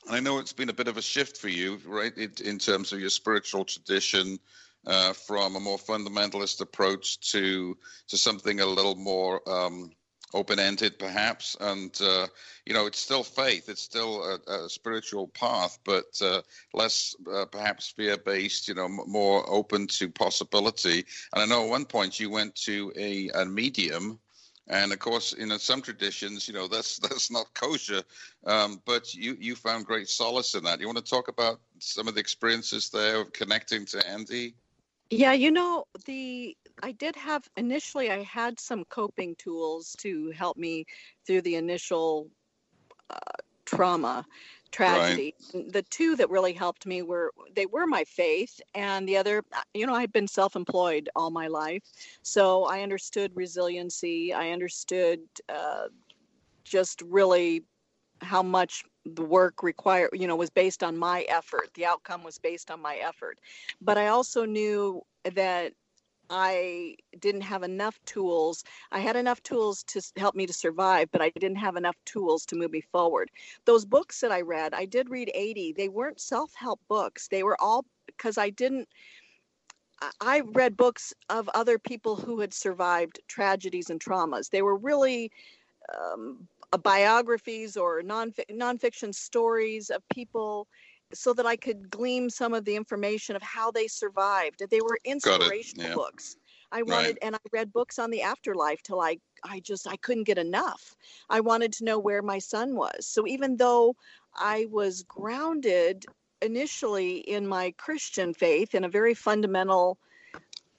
[0.09, 2.92] I know it's been a bit of a shift for you, right, it, in terms
[2.92, 4.38] of your spiritual tradition.
[4.85, 9.92] Uh, from a more fundamentalist approach to to something a little more um,
[10.34, 12.26] open-ended perhaps and uh,
[12.64, 16.40] you know it's still faith it's still a, a spiritual path but uh,
[16.74, 21.04] less uh, perhaps fear-based you know m- more open to possibility.
[21.34, 24.18] And i know at one point you went to a, a medium
[24.68, 28.02] and of course in some traditions you know that's that's not kosher
[28.46, 30.80] um, but you you found great solace in that.
[30.80, 34.54] You want to talk about some of the experiences there of connecting to andy
[35.12, 40.57] yeah, you know, the I did have initially I had some coping tools to help
[40.57, 40.87] me
[41.27, 42.29] through the initial
[43.11, 43.18] uh,
[43.66, 44.25] trauma
[44.72, 45.35] tragedy.
[45.53, 45.72] Right.
[45.72, 49.61] The two that really helped me were they were my faith and the other uh,
[49.75, 51.83] you know I've been self-employed all my life.
[52.22, 55.88] So I understood resiliency, I understood uh,
[56.64, 57.64] just really
[58.22, 62.38] how much the work required you know was based on my effort the outcome was
[62.38, 63.38] based on my effort
[63.80, 65.02] but i also knew
[65.34, 65.72] that
[66.34, 68.64] I didn't have enough tools.
[68.90, 72.46] I had enough tools to help me to survive, but I didn't have enough tools
[72.46, 73.30] to move me forward.
[73.66, 75.74] Those books that I read, I did read 80.
[75.74, 77.28] They weren't self help books.
[77.28, 78.88] They were all because I didn't.
[80.20, 84.48] I read books of other people who had survived tragedies and traumas.
[84.48, 85.30] They were really
[85.94, 90.66] um, Uh, biographies or non nonfiction stories of people
[91.14, 94.62] so that I could glean some of the information of how they survived.
[94.70, 95.94] They were inspirational yeah.
[95.94, 96.37] books.
[96.72, 97.18] I wanted, right.
[97.20, 100.96] and I read books on the afterlife till I, I just, I couldn't get enough.
[101.28, 103.06] I wanted to know where my son was.
[103.06, 103.94] So even though
[104.35, 106.06] I was grounded
[106.40, 109.98] initially in my Christian faith, in a very fundamental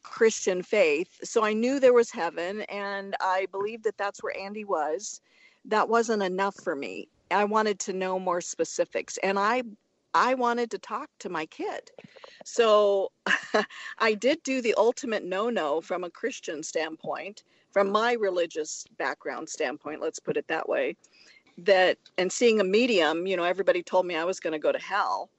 [0.02, 4.66] Christian faith, so I knew there was heaven, and I believed that that's where Andy
[4.66, 5.22] was.
[5.66, 7.08] That wasn't enough for me.
[7.32, 9.64] I wanted to know more specifics, and I
[10.14, 11.92] I wanted to talk to my kid.
[12.46, 13.12] So
[14.00, 19.50] I did do the ultimate no no from a Christian standpoint, from my religious background
[19.50, 20.96] standpoint, let's put it that way.
[21.58, 24.72] That and seeing a medium, you know, everybody told me I was going to go
[24.72, 25.30] to hell.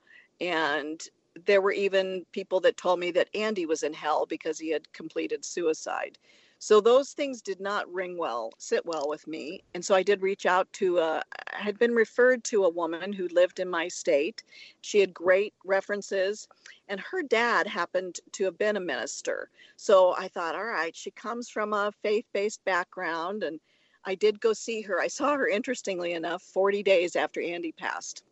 [0.41, 1.01] And
[1.47, 4.93] there were even people that told me that Andy was in hell because he had
[4.93, 6.19] completed suicide.
[6.65, 9.63] So those things did not ring well, sit well with me.
[9.75, 11.23] And so I did reach out to, a,
[11.53, 14.43] I had been referred to a woman who lived in my state.
[14.81, 16.49] She had great references,
[16.89, 19.51] and her dad happened to have been a minister.
[19.77, 23.43] So I thought, all right, she comes from a faith based background.
[23.43, 23.61] And
[24.07, 24.99] I did go see her.
[24.99, 28.25] I saw her, interestingly enough, 40 days after Andy passed.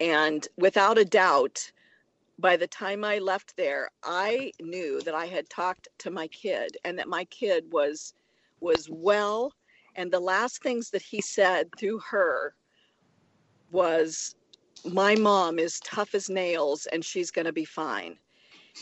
[0.00, 1.70] And without a doubt,
[2.40, 6.76] by the time I left there, I knew that I had talked to my kid
[6.84, 8.14] and that my kid was
[8.60, 9.52] was well.
[9.96, 12.54] And the last things that he said through her
[13.72, 14.36] was,
[14.84, 18.18] My mom is tough as nails and she's going to be fine.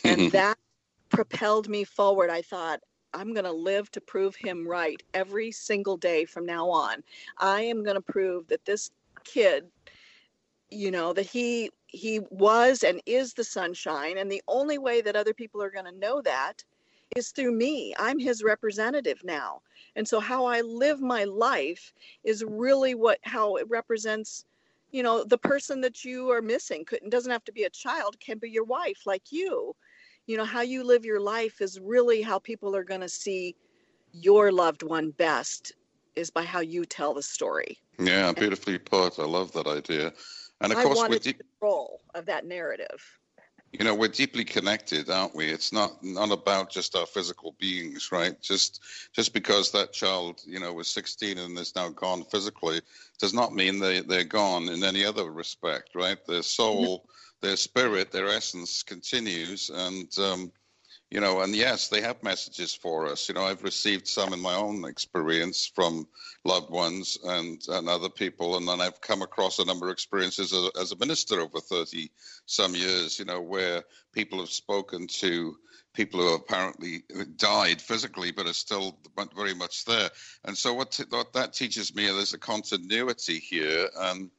[0.04, 0.58] and that
[1.10, 2.30] propelled me forward.
[2.30, 2.80] I thought,
[3.14, 7.02] I'm going to live to prove him right every single day from now on.
[7.38, 8.90] I am going to prove that this
[9.24, 9.66] kid
[10.70, 15.16] you know that he he was and is the sunshine and the only way that
[15.16, 16.62] other people are going to know that
[17.16, 17.94] is through me.
[17.98, 19.62] I'm his representative now.
[19.96, 21.92] And so how i live my life
[22.24, 24.44] is really what how it represents
[24.90, 26.84] you know the person that you are missing.
[26.84, 29.74] Couldn't doesn't have to be a child can be your wife like you.
[30.26, 33.56] You know how you live your life is really how people are going to see
[34.12, 35.72] your loved one best
[36.16, 37.78] is by how you tell the story.
[37.98, 39.18] Yeah beautifully put.
[39.18, 40.12] I love that idea
[40.60, 43.02] and of I course, wanted deep, control of that narrative.
[43.72, 45.46] You know, we're deeply connected, aren't we?
[45.46, 48.40] It's not not about just our physical beings, right?
[48.40, 48.80] Just
[49.12, 52.80] just because that child, you know, was 16 and is now gone physically,
[53.18, 56.18] does not mean they they're gone in any other respect, right?
[56.26, 57.46] Their soul, mm-hmm.
[57.46, 60.50] their spirit, their essence continues, and um,
[61.10, 63.28] you know, and yes, they have messages for us.
[63.28, 66.06] You know, I've received some in my own experience from
[66.44, 70.52] loved ones and, and other people, and then I've come across a number of experiences
[70.52, 72.10] as, as a minister over 30
[72.44, 75.56] some years, you know, where people have spoken to
[75.94, 77.02] people who have apparently
[77.36, 78.98] died physically but are still
[79.34, 80.10] very much there.
[80.44, 84.30] And so what, t- what that teaches me, is there's a continuity here, and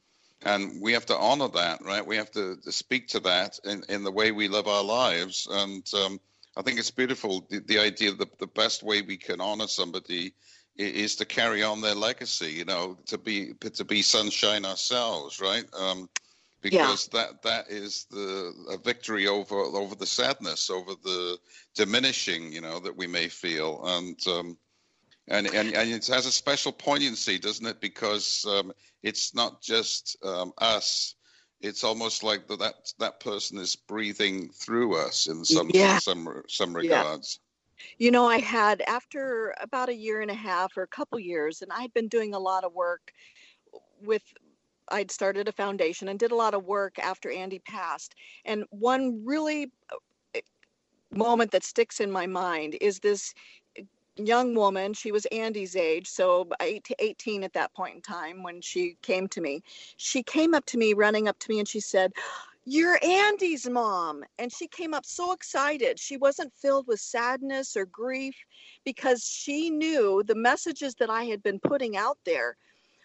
[0.42, 2.06] and we have to honor that, right?
[2.06, 5.46] We have to, to speak to that in, in the way we live our lives,
[5.50, 6.18] and um,
[6.60, 10.34] I think it's beautiful the, the idea that the best way we can honor somebody
[10.76, 12.52] is to carry on their legacy.
[12.52, 15.64] You know, to be to be sunshine ourselves, right?
[15.72, 16.10] Um,
[16.60, 17.22] because yeah.
[17.22, 21.38] that that is the a victory over over the sadness, over the
[21.74, 24.58] diminishing, you know, that we may feel, and um,
[25.28, 27.80] and and and it has a special poignancy, doesn't it?
[27.80, 28.70] Because um,
[29.02, 31.14] it's not just um, us
[31.60, 35.98] it's almost like that that, that person is breathing through us in some yeah.
[35.98, 37.38] some some regards.
[37.40, 37.46] Yeah.
[37.98, 41.62] You know, I had after about a year and a half or a couple years,
[41.62, 43.12] and I'd been doing a lot of work
[44.02, 44.22] with.
[44.92, 48.16] I'd started a foundation and did a lot of work after Andy passed.
[48.44, 50.40] And one really uh,
[51.12, 53.32] moment that sticks in my mind is this
[54.26, 54.92] young woman.
[54.94, 59.40] She was Andy's age, so 18 at that point in time when she came to
[59.40, 59.62] me.
[59.96, 62.12] She came up to me, running up to me, and she said,
[62.64, 64.24] You're Andy's mom.
[64.38, 65.98] And she came up so excited.
[65.98, 68.36] She wasn't filled with sadness or grief
[68.84, 72.56] because she knew the messages that I had been putting out there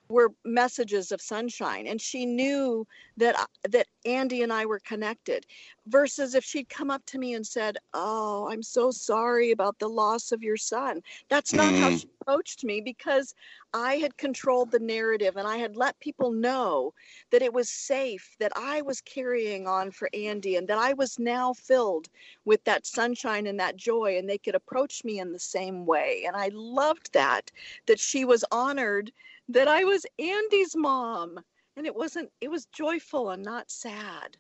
[0.09, 2.85] were messages of sunshine and she knew
[3.17, 3.35] that
[3.69, 5.45] that Andy and I were connected.
[5.87, 9.87] Versus if she'd come up to me and said, Oh, I'm so sorry about the
[9.87, 11.01] loss of your son.
[11.29, 11.79] That's not mm.
[11.79, 13.35] how she approached me because
[13.73, 16.93] I had controlled the narrative and I had let people know
[17.31, 21.19] that it was safe, that I was carrying on for Andy and that I was
[21.19, 22.09] now filled
[22.45, 26.23] with that sunshine and that joy and they could approach me in the same way.
[26.25, 27.51] And I loved that,
[27.85, 29.11] that she was honored
[29.49, 31.39] that I was Andy's mom.
[31.77, 34.37] And it wasn't it was joyful and not sad.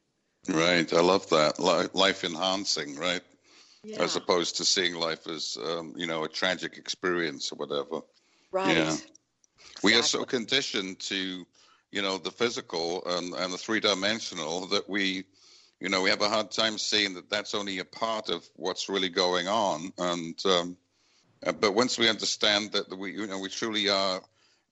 [0.47, 0.91] Right.
[0.93, 1.59] I love that.
[1.59, 3.21] Life enhancing right?
[3.83, 4.01] Yeah.
[4.01, 8.01] as opposed to seeing life as um, you know a tragic experience or whatever.
[8.51, 8.77] Right.
[8.77, 8.83] Yeah.
[8.83, 9.11] Exactly.
[9.83, 11.45] we are so conditioned to
[11.91, 15.25] you know the physical and, and the three-dimensional that we
[15.79, 18.89] you know we have a hard time seeing that that's only a part of what's
[18.89, 19.91] really going on.
[19.99, 20.77] And um,
[21.45, 24.21] uh, but once we understand that we you know we truly are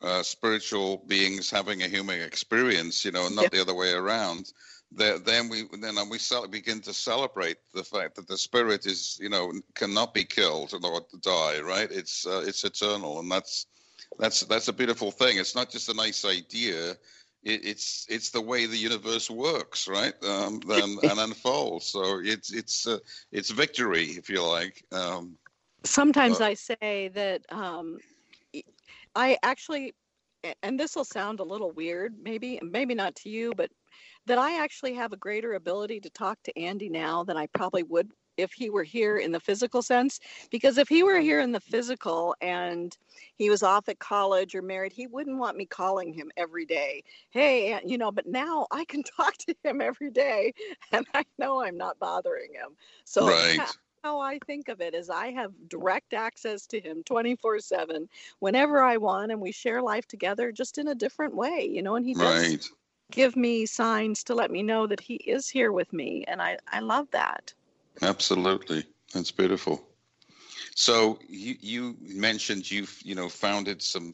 [0.04, 4.51] uh, spiritual beings having a human experience, you know, not the other way around.
[4.91, 6.20] then we then we
[6.51, 10.80] begin to celebrate the fact that the spirit is, you know, cannot be killed or
[11.22, 11.62] die.
[11.62, 11.89] Right?
[11.89, 13.66] It's uh, it's eternal, and that's
[14.20, 15.38] that's that's a beautiful thing.
[15.38, 16.91] It's not just a nice idea.
[17.43, 20.14] It, it's it's the way the universe works, right?
[20.24, 21.88] Um, and, and unfolds.
[21.88, 22.99] So it's it's uh,
[23.32, 24.84] it's victory, if you like.
[24.91, 25.38] Um,
[25.86, 27.97] Sometimes I say that um,
[29.16, 29.93] I actually,
[30.61, 33.70] and this will sound a little weird, maybe, maybe not to you, but
[34.26, 37.84] that I actually have a greater ability to talk to Andy now than I probably
[37.84, 40.20] would if he were here in the physical sense.
[40.49, 42.97] Because if he were here in the physical and
[43.36, 47.03] he was off at college or married, he wouldn't want me calling him every day.
[47.30, 50.53] Hey, you know, but now I can talk to him every day
[50.91, 52.76] and I know I'm not bothering him.
[53.05, 53.59] So right
[54.04, 58.97] how I think of it is I have direct access to him 24/7 whenever I
[58.97, 62.14] want and we share life together just in a different way, you know, and he
[62.14, 62.70] does right.
[63.12, 66.58] give me signs to let me know that he is here with me and I
[66.68, 67.54] I love that.
[68.01, 68.86] Absolutely.
[69.14, 69.88] That's beautiful.
[70.76, 74.14] So you, you mentioned you've you know founded some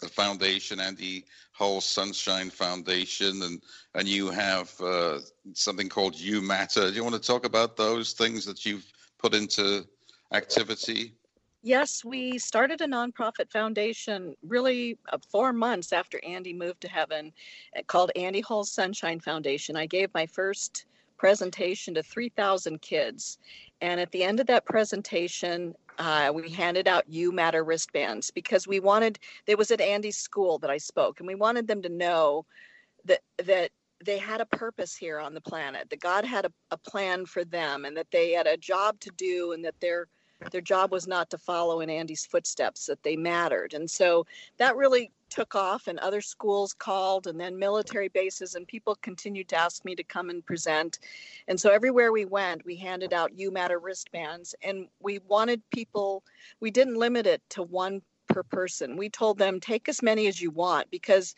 [0.00, 3.62] the foundation and the whole Sunshine Foundation, and
[3.94, 5.20] and you have uh,
[5.54, 6.90] something called You Matter.
[6.90, 8.84] Do you want to talk about those things that you've
[9.18, 9.86] put into
[10.32, 11.14] activity?
[11.62, 17.32] Yes, we started a nonprofit foundation really uh, four months after Andy moved to heaven
[17.76, 19.76] uh, called Andy Hull Sunshine Foundation.
[19.76, 20.86] I gave my first
[21.16, 23.38] presentation to 3,000 kids.
[23.80, 28.66] And at the end of that presentation, uh, we handed out You Matter wristbands because
[28.66, 31.88] we wanted, it was at Andy's school that I spoke, and we wanted them to
[31.88, 32.44] know
[33.06, 33.70] that, that
[34.06, 37.44] they had a purpose here on the planet that god had a, a plan for
[37.44, 40.08] them and that they had a job to do and that their
[40.50, 43.74] their job was not to follow in andy's footsteps that they mattered.
[43.74, 44.26] And so
[44.58, 49.48] that really took off and other schools called and then military bases and people continued
[49.48, 51.00] to ask me to come and present.
[51.48, 56.22] And so everywhere we went we handed out you matter wristbands and we wanted people
[56.60, 58.96] we didn't limit it to one per person.
[58.96, 61.34] We told them take as many as you want because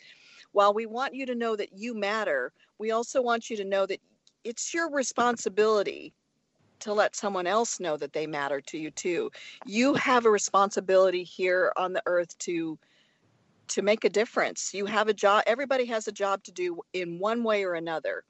[0.51, 3.85] while we want you to know that you matter, we also want you to know
[3.85, 3.99] that
[4.43, 6.13] it's your responsibility
[6.79, 9.29] to let someone else know that they matter to you too.
[9.65, 12.77] You have a responsibility here on the earth to
[13.69, 14.73] to make a difference.
[14.73, 18.23] You have a job everybody has a job to do in one way or another.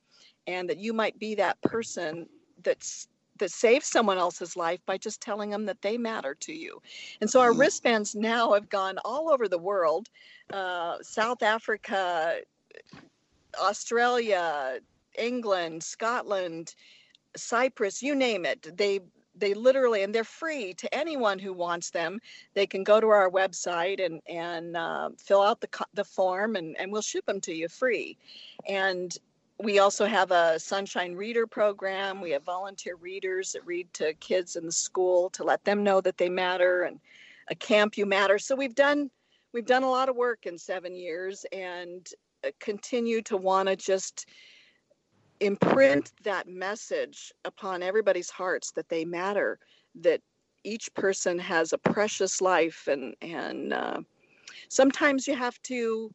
[0.47, 2.27] And that you might be that person
[2.63, 3.07] that's
[3.39, 6.81] that saves someone else's life by just telling them that they matter to you.
[7.21, 7.61] And so our mm-hmm.
[7.61, 10.09] wristbands now have gone all over the world
[10.53, 12.37] uh, South Africa,
[13.59, 14.79] Australia,
[15.17, 16.75] England, Scotland,
[17.35, 18.75] Cyprus, you name it.
[18.77, 19.01] They
[19.35, 22.19] they literally and they're free to anyone who wants them.
[22.55, 26.75] They can go to our website and and uh, fill out the the form and
[26.77, 28.17] and we'll ship them to you free.
[28.67, 29.15] And
[29.61, 32.21] we also have a sunshine reader program.
[32.21, 35.99] We have volunteer readers that read to kids in the school to let them know
[36.01, 36.99] that they matter and
[37.49, 38.39] a camp you matter.
[38.39, 39.09] So we've done
[39.53, 42.07] we've done a lot of work in seven years and
[42.45, 44.27] uh, continue to want to just
[45.39, 49.57] imprint that message upon everybody's hearts that they matter
[49.95, 50.21] that
[50.63, 53.99] each person has a precious life and and uh,
[54.69, 56.13] sometimes you have to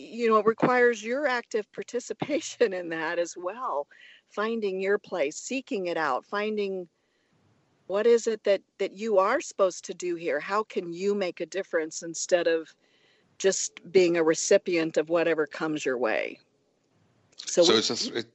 [0.00, 3.86] you know, it requires your active participation in that as well.
[4.28, 6.88] Finding your place, seeking it out, finding
[7.86, 10.38] what is it that that you are supposed to do here?
[10.38, 12.72] How can you make a difference instead of
[13.38, 16.38] just being a recipient of whatever comes your way?
[17.36, 18.26] So, so it's a, it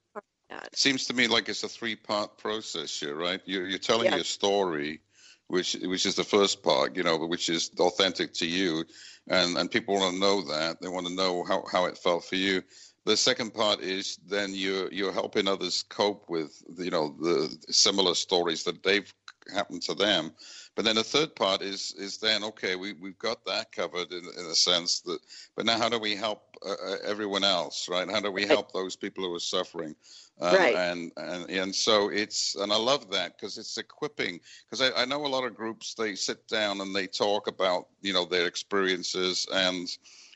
[0.74, 3.42] seems to me like it's a three-part process here, right?
[3.46, 4.16] You're, you're telling yes.
[4.16, 5.00] your story,
[5.48, 8.84] which which is the first part, you know, which is authentic to you.
[9.28, 10.82] And and people want to know that.
[10.82, 12.62] They want to know how, how it felt for you.
[13.06, 18.16] The second part is then you're you're helping others cope with you know the similar
[18.16, 19.12] stories that they've
[19.54, 20.32] happened to them.
[20.76, 24.24] But then the third part is is then okay we we've got that covered in,
[24.38, 25.20] in a sense that
[25.56, 28.10] but now how do we help uh, uh everyone else right?
[28.10, 29.96] How do we help those people who are suffering?
[30.42, 30.76] Um, right.
[30.76, 34.40] and and and so it's and I love that because it's equipping
[34.70, 37.88] because I, I know a lot of groups they sit down and they talk about
[38.02, 39.88] you know their experiences and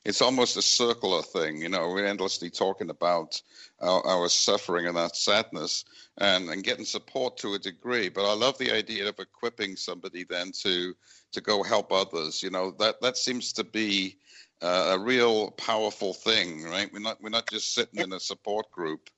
[0.06, 1.62] it's almost a circular thing.
[1.62, 3.42] You know, we're endlessly talking about
[3.82, 5.86] our, our suffering and our sadness
[6.18, 8.10] and, and getting support to a degree.
[8.10, 10.94] But I love the idea of equipping somebody then to
[11.32, 12.42] to go help others.
[12.42, 14.18] You know, that that seems to be
[14.62, 16.92] uh, a real powerful thing, right?
[16.92, 19.10] We're not we're not just sitting in a support group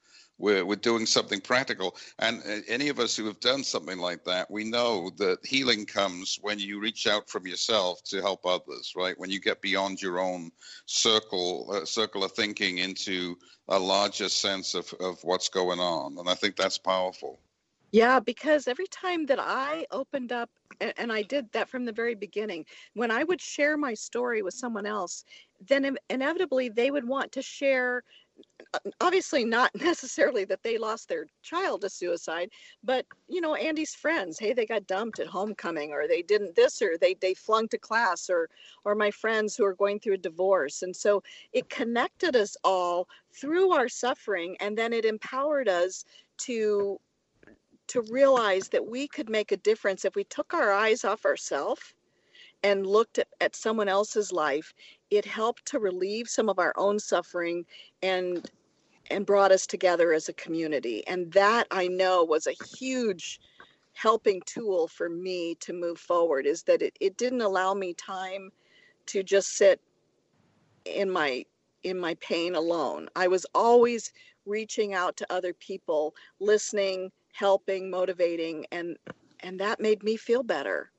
[0.41, 1.95] we're, we're doing something practical.
[2.19, 5.85] And uh, any of us who have done something like that, we know that healing
[5.85, 9.17] comes when you reach out from yourself to help others, right?
[9.17, 10.51] When you get beyond your own
[10.85, 13.37] circle, uh, circle of thinking into
[13.69, 16.17] a larger sense of, of what's going on.
[16.17, 17.39] And I think that's powerful.
[17.91, 20.49] Yeah, because every time that I opened up,
[20.97, 24.53] and I did that from the very beginning, when I would share my story with
[24.53, 25.25] someone else,
[25.67, 28.03] then inevitably they would want to share
[29.01, 32.49] obviously not necessarily that they lost their child to suicide
[32.83, 36.81] but you know andy's friends hey they got dumped at homecoming or they didn't this
[36.81, 38.49] or they they flunked a class or
[38.83, 40.81] or my friends who are going through a divorce.
[40.81, 41.23] And so
[41.53, 46.05] it connected us all through our suffering and then it empowered us
[46.39, 46.99] to
[47.87, 51.93] to realize that we could make a difference if we took our eyes off ourselves
[52.63, 54.73] and looked at, at someone else's life
[55.11, 57.65] it helped to relieve some of our own suffering
[58.01, 58.49] and
[59.11, 61.05] and brought us together as a community.
[61.05, 63.39] And that i know was a huge
[63.93, 68.49] helping tool for me to move forward is that it, it didn't allow me time
[69.07, 69.81] to just sit
[70.85, 71.45] in my
[71.83, 73.09] in my pain alone.
[73.15, 74.13] I was always
[74.45, 78.97] reaching out to other people listening helping motivating and
[79.41, 80.91] and that made me feel better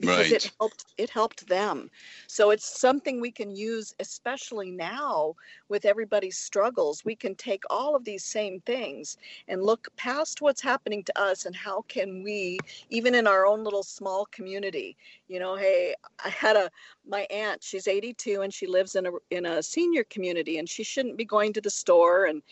[0.00, 0.32] because right.
[0.32, 1.90] it helped it helped them.
[2.26, 5.34] So it's something we can use especially now
[5.68, 7.04] with everybody's struggles.
[7.04, 9.16] We can take all of these same things
[9.48, 12.58] and look past what's happening to us and how can we
[12.90, 14.96] even in our own little small community
[15.28, 16.70] you know hey i had a
[17.06, 20.82] my aunt she's 82 and she lives in a in a senior community and she
[20.82, 22.42] shouldn't be going to the store and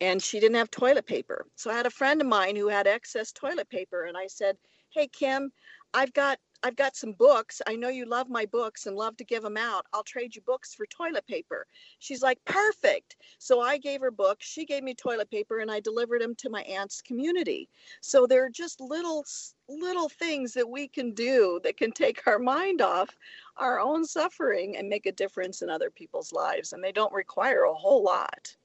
[0.00, 1.46] and she didn't have toilet paper.
[1.56, 4.56] So i had a friend of mine who had excess toilet paper and i said
[4.90, 5.52] hey kim
[5.94, 7.62] I've got I've got some books.
[7.66, 9.86] I know you love my books and love to give them out.
[9.92, 11.66] I'll trade you books for toilet paper.
[12.00, 13.16] She's like, perfect.
[13.38, 14.46] So I gave her books.
[14.46, 17.68] She gave me toilet paper and I delivered them to my aunt's community.
[18.00, 19.24] So there are just little,
[19.68, 23.16] little things that we can do that can take our mind off
[23.56, 26.72] our own suffering and make a difference in other people's lives.
[26.72, 28.56] And they don't require a whole lot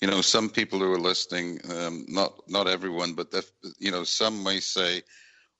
[0.00, 3.34] you know some people who are listening um, not not everyone but
[3.78, 5.02] you know some may say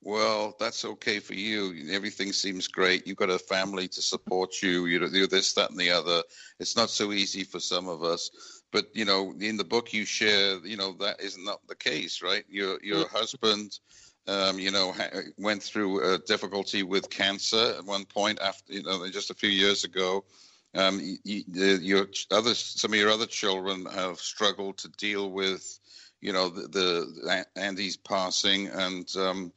[0.06, 1.90] well, that's okay for you.
[1.90, 3.08] Everything seems great.
[3.08, 4.86] You've got a family to support you.
[4.86, 6.22] You do this, that, and the other.
[6.60, 8.30] It's not so easy for some of us.
[8.70, 12.22] But you know, in the book you share, you know that is not the case,
[12.22, 12.44] right?
[12.48, 13.08] Your your mm.
[13.08, 13.80] husband,
[14.28, 18.84] um, you know, ha- went through a difficulty with cancer at one point after, you
[18.84, 20.24] know, just a few years ago.
[20.76, 25.80] Um, you, your other some of your other children have struggled to deal with,
[26.20, 29.08] you know, the, the Andy's passing and.
[29.16, 29.52] Um,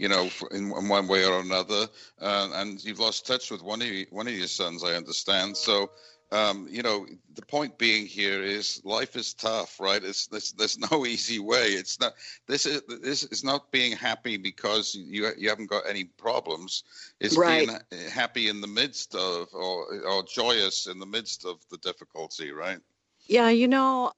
[0.00, 1.86] you know, in, in one way or another.
[2.18, 5.54] Uh, and you've lost touch with one of you, one of your sons, I understand.
[5.54, 5.90] So,
[6.32, 10.02] um, you know, the point being here is life is tough, right?
[10.02, 11.66] It's there's, there's no easy way.
[11.72, 12.14] It's not
[12.46, 16.84] this is this is not being happy because you you haven't got any problems.
[17.20, 17.68] It's right.
[17.90, 22.52] being happy in the midst of or or joyous in the midst of the difficulty,
[22.52, 22.78] right?
[23.26, 24.12] Yeah, you know,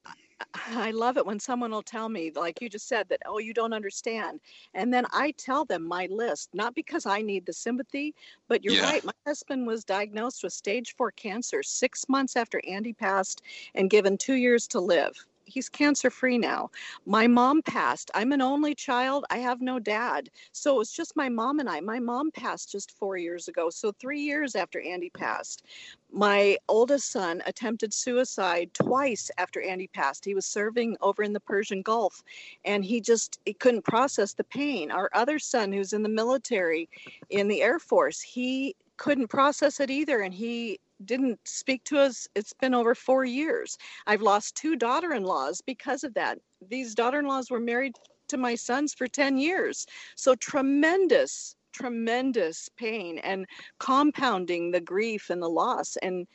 [0.54, 3.54] I love it when someone will tell me, like you just said, that, oh, you
[3.54, 4.40] don't understand.
[4.74, 8.14] And then I tell them my list, not because I need the sympathy,
[8.48, 8.84] but you're yeah.
[8.90, 9.04] right.
[9.04, 13.42] My husband was diagnosed with stage four cancer six months after Andy passed
[13.74, 16.70] and given two years to live he's cancer free now.
[17.06, 18.10] My mom passed.
[18.14, 19.24] I'm an only child.
[19.30, 20.30] I have no dad.
[20.52, 21.80] So it was just my mom and I.
[21.80, 23.70] My mom passed just four years ago.
[23.70, 25.64] So three years after Andy passed.
[26.10, 30.24] My oldest son attempted suicide twice after Andy passed.
[30.24, 32.22] He was serving over in the Persian Gulf
[32.64, 34.90] and he just he couldn't process the pain.
[34.90, 36.88] Our other son, who's in the military
[37.30, 42.28] in the Air Force, he couldn't process it either and he didn't speak to us.
[42.34, 43.76] It's been over four years.
[44.06, 46.38] I've lost two daughter in laws because of that.
[46.68, 47.94] These daughter in laws were married
[48.28, 49.86] to my sons for 10 years.
[50.16, 53.46] So tremendous, tremendous pain and
[53.78, 55.96] compounding the grief and the loss.
[56.02, 56.26] And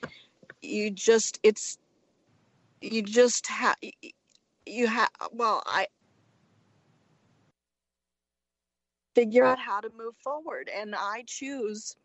[0.61, 1.78] you just, it's,
[2.82, 3.76] you just have
[4.65, 5.88] you have well i
[9.15, 11.95] figure out how to move forward and i choose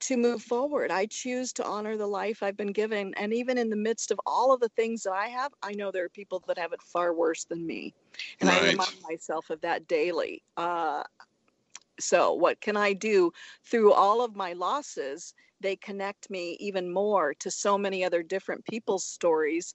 [0.00, 0.90] to move forward.
[0.90, 4.20] I choose to honor the life i've been given and even in the midst of
[4.26, 6.82] all of the things that i have i know there are people that have it
[6.82, 7.94] far worse than me
[8.40, 8.62] and right.
[8.62, 10.42] i remind myself of that daily.
[10.56, 11.02] Uh,
[11.98, 13.30] so what can i do
[13.64, 15.34] through all of my losses?
[15.60, 19.74] They connect me even more to so many other different people's stories.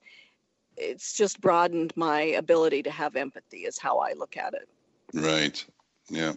[0.76, 4.68] It's just broadened my ability to have empathy is how i look at it.
[5.14, 5.64] Right.
[6.10, 6.32] Yeah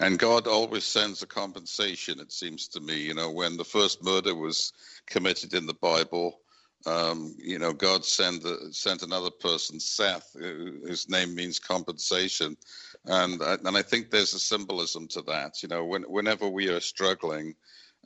[0.00, 4.02] and god always sends a compensation it seems to me you know when the first
[4.02, 4.72] murder was
[5.06, 6.40] committed in the bible
[6.86, 8.44] um, you know, God sent
[8.74, 12.56] sent another person, Seth, whose name means compensation,
[13.04, 15.62] and and I think there's a symbolism to that.
[15.62, 17.54] You know, when, whenever we are struggling,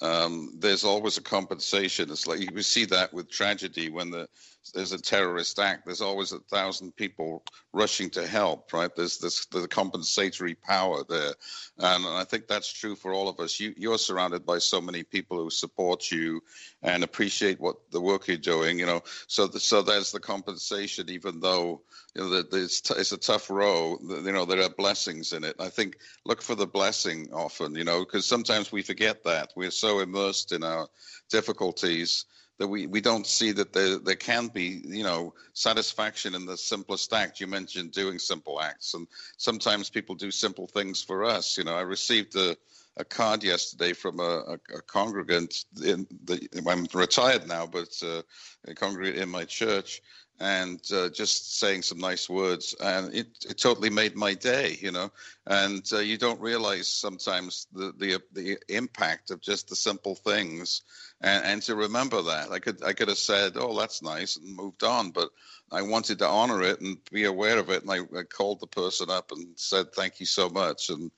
[0.00, 2.10] um, there's always a compensation.
[2.10, 4.26] It's like you see that with tragedy when the,
[4.70, 5.86] there's a terrorist act.
[5.86, 7.42] There's always a thousand people
[7.72, 8.94] rushing to help, right?
[8.94, 11.34] There's this the compensatory power there,
[11.78, 13.58] and I think that's true for all of us.
[13.58, 16.42] You you're surrounded by so many people who support you
[16.82, 18.78] and appreciate what the work you're doing.
[18.78, 21.82] You know, so the, so there's the compensation, even though
[22.14, 23.98] you know it's, t- it's a tough row.
[24.00, 25.56] You know, there are blessings in it.
[25.58, 27.74] I think look for the blessing often.
[27.74, 30.88] You know, because sometimes we forget that we're so immersed in our
[31.30, 32.26] difficulties
[32.62, 36.56] that we, we don't see that there, there can be, you know, satisfaction in the
[36.56, 37.40] simplest act.
[37.40, 41.58] You mentioned doing simple acts, and sometimes people do simple things for us.
[41.58, 42.56] You know, I received a,
[42.98, 48.22] a card yesterday from a, a, a congregant in the, I'm retired now, but uh,
[48.68, 50.00] a congregant in my church,
[50.40, 54.90] and uh, just saying some nice words, and it, it totally made my day, you
[54.90, 55.10] know.
[55.46, 60.82] And uh, you don't realize sometimes the, the the impact of just the simple things,
[61.20, 62.50] and, and to remember that.
[62.50, 65.30] I could I could have said, "Oh, that's nice," and moved on, but
[65.70, 68.66] I wanted to honor it and be aware of it, and I, I called the
[68.66, 71.10] person up and said, "Thank you so much." And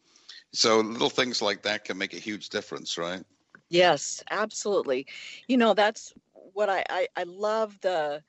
[0.52, 3.22] so little things like that can make a huge difference, right?
[3.70, 5.06] Yes, absolutely.
[5.48, 8.22] You know, that's what I I, I love the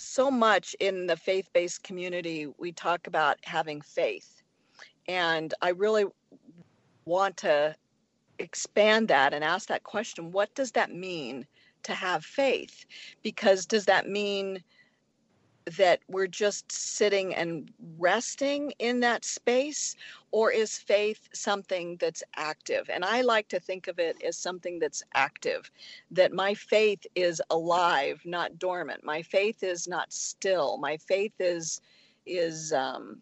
[0.00, 4.42] so much in the faith based community, we talk about having faith.
[5.08, 6.04] And I really
[7.04, 7.74] want to
[8.38, 11.46] expand that and ask that question what does that mean
[11.82, 12.84] to have faith?
[13.22, 14.62] Because does that mean
[15.76, 19.96] that we're just sitting and resting in that space?
[20.32, 22.88] Or is faith something that's active?
[22.88, 25.70] And i like to think of it as something that's active
[26.10, 29.04] that my faith is alive not dormant.
[29.04, 30.78] My faith is not still.
[30.78, 31.80] My faith is
[32.26, 33.20] is um,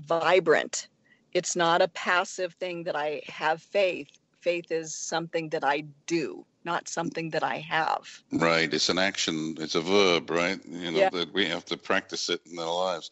[0.00, 0.88] vibrant.
[1.32, 4.08] It's not a passive thing that i have faith.
[4.40, 8.02] Faith is something that i do not something that I have.
[8.30, 8.72] Right.
[8.72, 9.56] It's an action.
[9.58, 10.60] It's a verb, right?
[10.66, 11.10] You know, yeah.
[11.10, 13.10] that we have to practice it in our lives.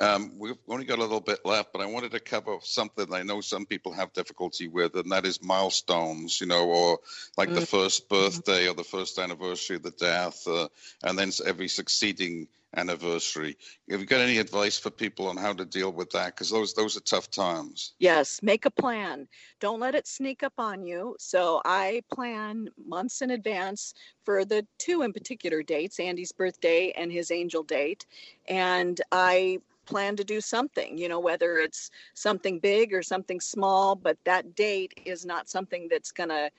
[0.00, 3.22] Um, we've only got a little bit left, but I wanted to cover something I
[3.22, 7.00] know some people have difficulty with, and that is milestones, you know, or
[7.36, 7.60] like mm-hmm.
[7.60, 10.68] the first birthday or the first anniversary of the death, uh,
[11.02, 13.56] and then every succeeding anniversary.
[13.90, 16.34] Have you got any advice for people on how to deal with that?
[16.34, 17.92] Because those those are tough times.
[17.98, 19.28] Yes, make a plan.
[19.60, 21.16] Don't let it sneak up on you.
[21.18, 27.10] So I plan months in advance for the two in particular dates, Andy's birthday and
[27.10, 28.04] his angel date,
[28.48, 33.96] and I plan to do something, you know, whether it's something big or something small,
[33.96, 36.50] but that date is not something that's going to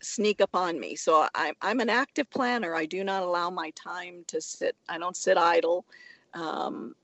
[0.00, 0.96] sneak up on me.
[0.96, 2.74] So I'm, I'm an active planner.
[2.74, 5.84] I do not allow my time to sit, I don't sit idle.
[6.34, 6.94] Um,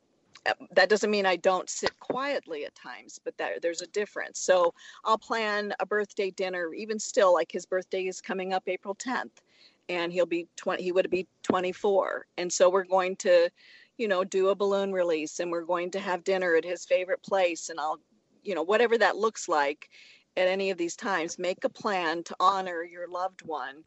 [0.47, 4.41] Uh, that doesn't mean I don't sit quietly at times, but that, there's a difference.
[4.41, 4.75] So
[5.05, 9.43] I'll plan a birthday dinner, even still, like his birthday is coming up April 10th,
[9.89, 12.27] and he'll be 20, he would be 24.
[12.37, 13.51] And so we're going to,
[13.97, 17.23] you know, do a balloon release and we're going to have dinner at his favorite
[17.23, 17.69] place.
[17.71, 17.99] And I'll,
[18.43, 19.89] you know, whatever that looks like
[20.37, 23.83] at any of these times, make a plan to honor your loved one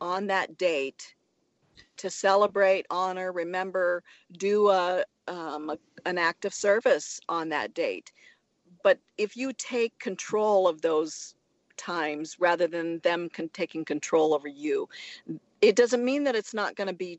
[0.00, 1.14] on that date
[1.96, 8.12] to celebrate, honor, remember, do a, um, a, an act of service on that date.
[8.82, 11.34] But if you take control of those
[11.76, 14.88] times rather than them con- taking control over you,
[15.62, 17.18] it doesn't mean that it's not going to be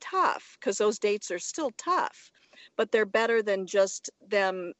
[0.00, 2.30] tough because those dates are still tough,
[2.76, 4.72] but they're better than just them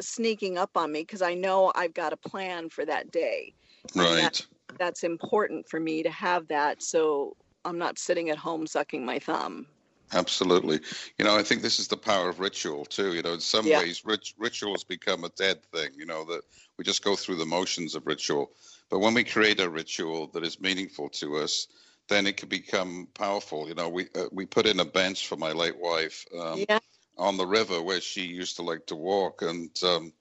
[0.00, 3.52] sneaking up on me because I know I've got a plan for that day.
[3.94, 4.22] Right.
[4.22, 4.46] That,
[4.78, 9.18] that's important for me to have that so I'm not sitting at home sucking my
[9.18, 9.66] thumb.
[10.12, 10.80] Absolutely.
[11.18, 13.14] You know, I think this is the power of ritual too.
[13.14, 13.78] You know, in some yeah.
[13.78, 16.42] ways, rit- has become a dead thing, you know, that
[16.76, 18.50] we just go through the motions of ritual.
[18.90, 21.66] But when we create a ritual that is meaningful to us,
[22.08, 23.68] then it could become powerful.
[23.68, 26.78] You know, we uh, we put in a bench for my late wife um, Yeah.
[27.16, 30.12] on the river where she used to like to walk, and um,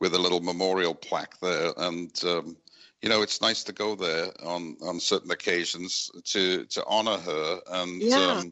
[0.00, 1.72] with a little memorial plaque there.
[1.76, 2.56] And um,
[3.00, 7.60] you know, it's nice to go there on on certain occasions to to honor her.
[7.68, 8.42] And Yeah.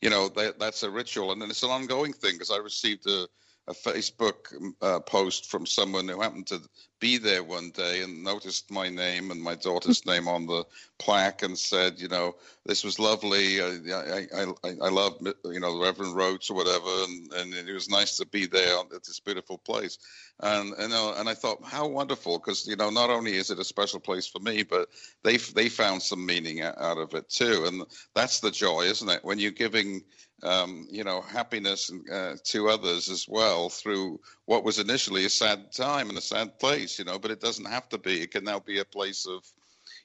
[0.00, 3.06] You know, that that's a ritual, and then it's an ongoing thing because I received
[3.06, 3.26] a
[3.70, 4.52] a Facebook
[4.82, 6.60] uh, post from someone who happened to
[6.98, 10.64] be there one day and noticed my name and my daughter's name on the
[10.98, 12.34] plaque and said, you know,
[12.66, 13.62] this was lovely.
[13.62, 17.88] I I I, I love you know Reverend Rhodes or whatever, and, and it was
[17.88, 19.98] nice to be there at this beautiful place.
[20.40, 23.58] And and uh, and I thought how wonderful because you know not only is it
[23.58, 24.88] a special place for me, but
[25.22, 29.24] they they found some meaning out of it too, and that's the joy, isn't it?
[29.24, 30.02] When you're giving
[30.42, 35.72] um, you know, happiness uh, to others as well through what was initially a sad
[35.72, 38.20] time and a sad place, you know, but it doesn't have to be.
[38.20, 39.44] It can now be a place of,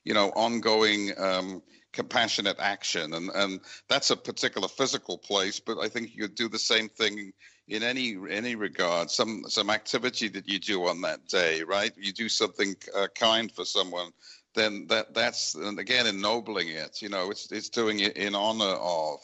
[0.04, 1.62] you know, ongoing um,
[1.94, 3.14] compassionate action.
[3.14, 6.90] And, and that's a particular physical place, but I think you could do the same
[6.90, 7.32] thing
[7.68, 9.10] in any any regard.
[9.10, 11.92] Some some activity that you do on that day, right?
[11.98, 14.12] You do something uh, kind for someone
[14.56, 18.64] then that that's and again ennobling it you know it's it's doing it in honor
[18.64, 19.20] of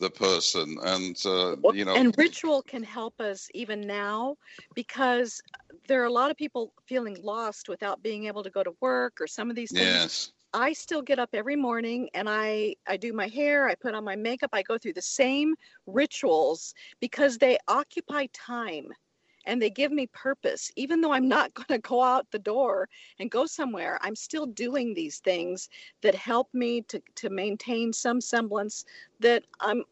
[0.00, 4.34] the person and uh, you know and ritual can help us even now
[4.74, 5.40] because
[5.86, 9.20] there are a lot of people feeling lost without being able to go to work
[9.20, 9.86] or some of these things.
[9.86, 10.32] Yes.
[10.52, 14.02] I still get up every morning and i i do my hair i put on
[14.02, 15.54] my makeup i go through the same
[15.86, 18.88] rituals because they occupy time
[19.50, 20.70] and they give me purpose.
[20.76, 22.88] Even though i'm not going to go out the door
[23.18, 25.68] and go somewhere i'm still doing these things
[26.02, 28.84] that help me to to maintain some semblance
[29.18, 29.82] that i'm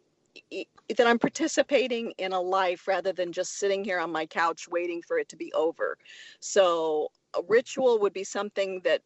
[0.96, 5.02] that i'm participating in a life rather than just sitting here on my couch waiting
[5.02, 5.98] for it to be over.
[6.40, 9.02] So a ritual would be something that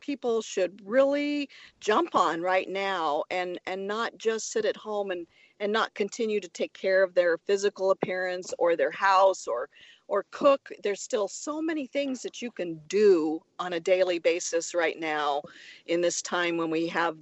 [0.00, 1.48] people should really
[1.80, 5.26] jump on right now and and not just sit at home and
[5.62, 9.70] and not continue to take care of their physical appearance or their house or
[10.08, 10.68] or cook.
[10.82, 15.40] There's still so many things that you can do on a daily basis right now
[15.86, 17.16] in this time when we have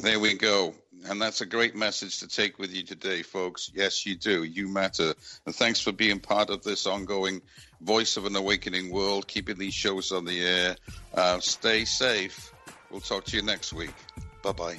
[0.00, 0.74] There we go.
[1.08, 3.70] And that's a great message to take with you today, folks.
[3.74, 4.44] Yes, you do.
[4.44, 5.14] You matter.
[5.44, 7.42] And thanks for being part of this ongoing
[7.82, 10.76] Voice of an Awakening World, keeping these shows on the air.
[11.14, 12.52] Uh, stay safe.
[12.90, 13.94] We'll talk to you next week.
[14.42, 14.78] Bye bye.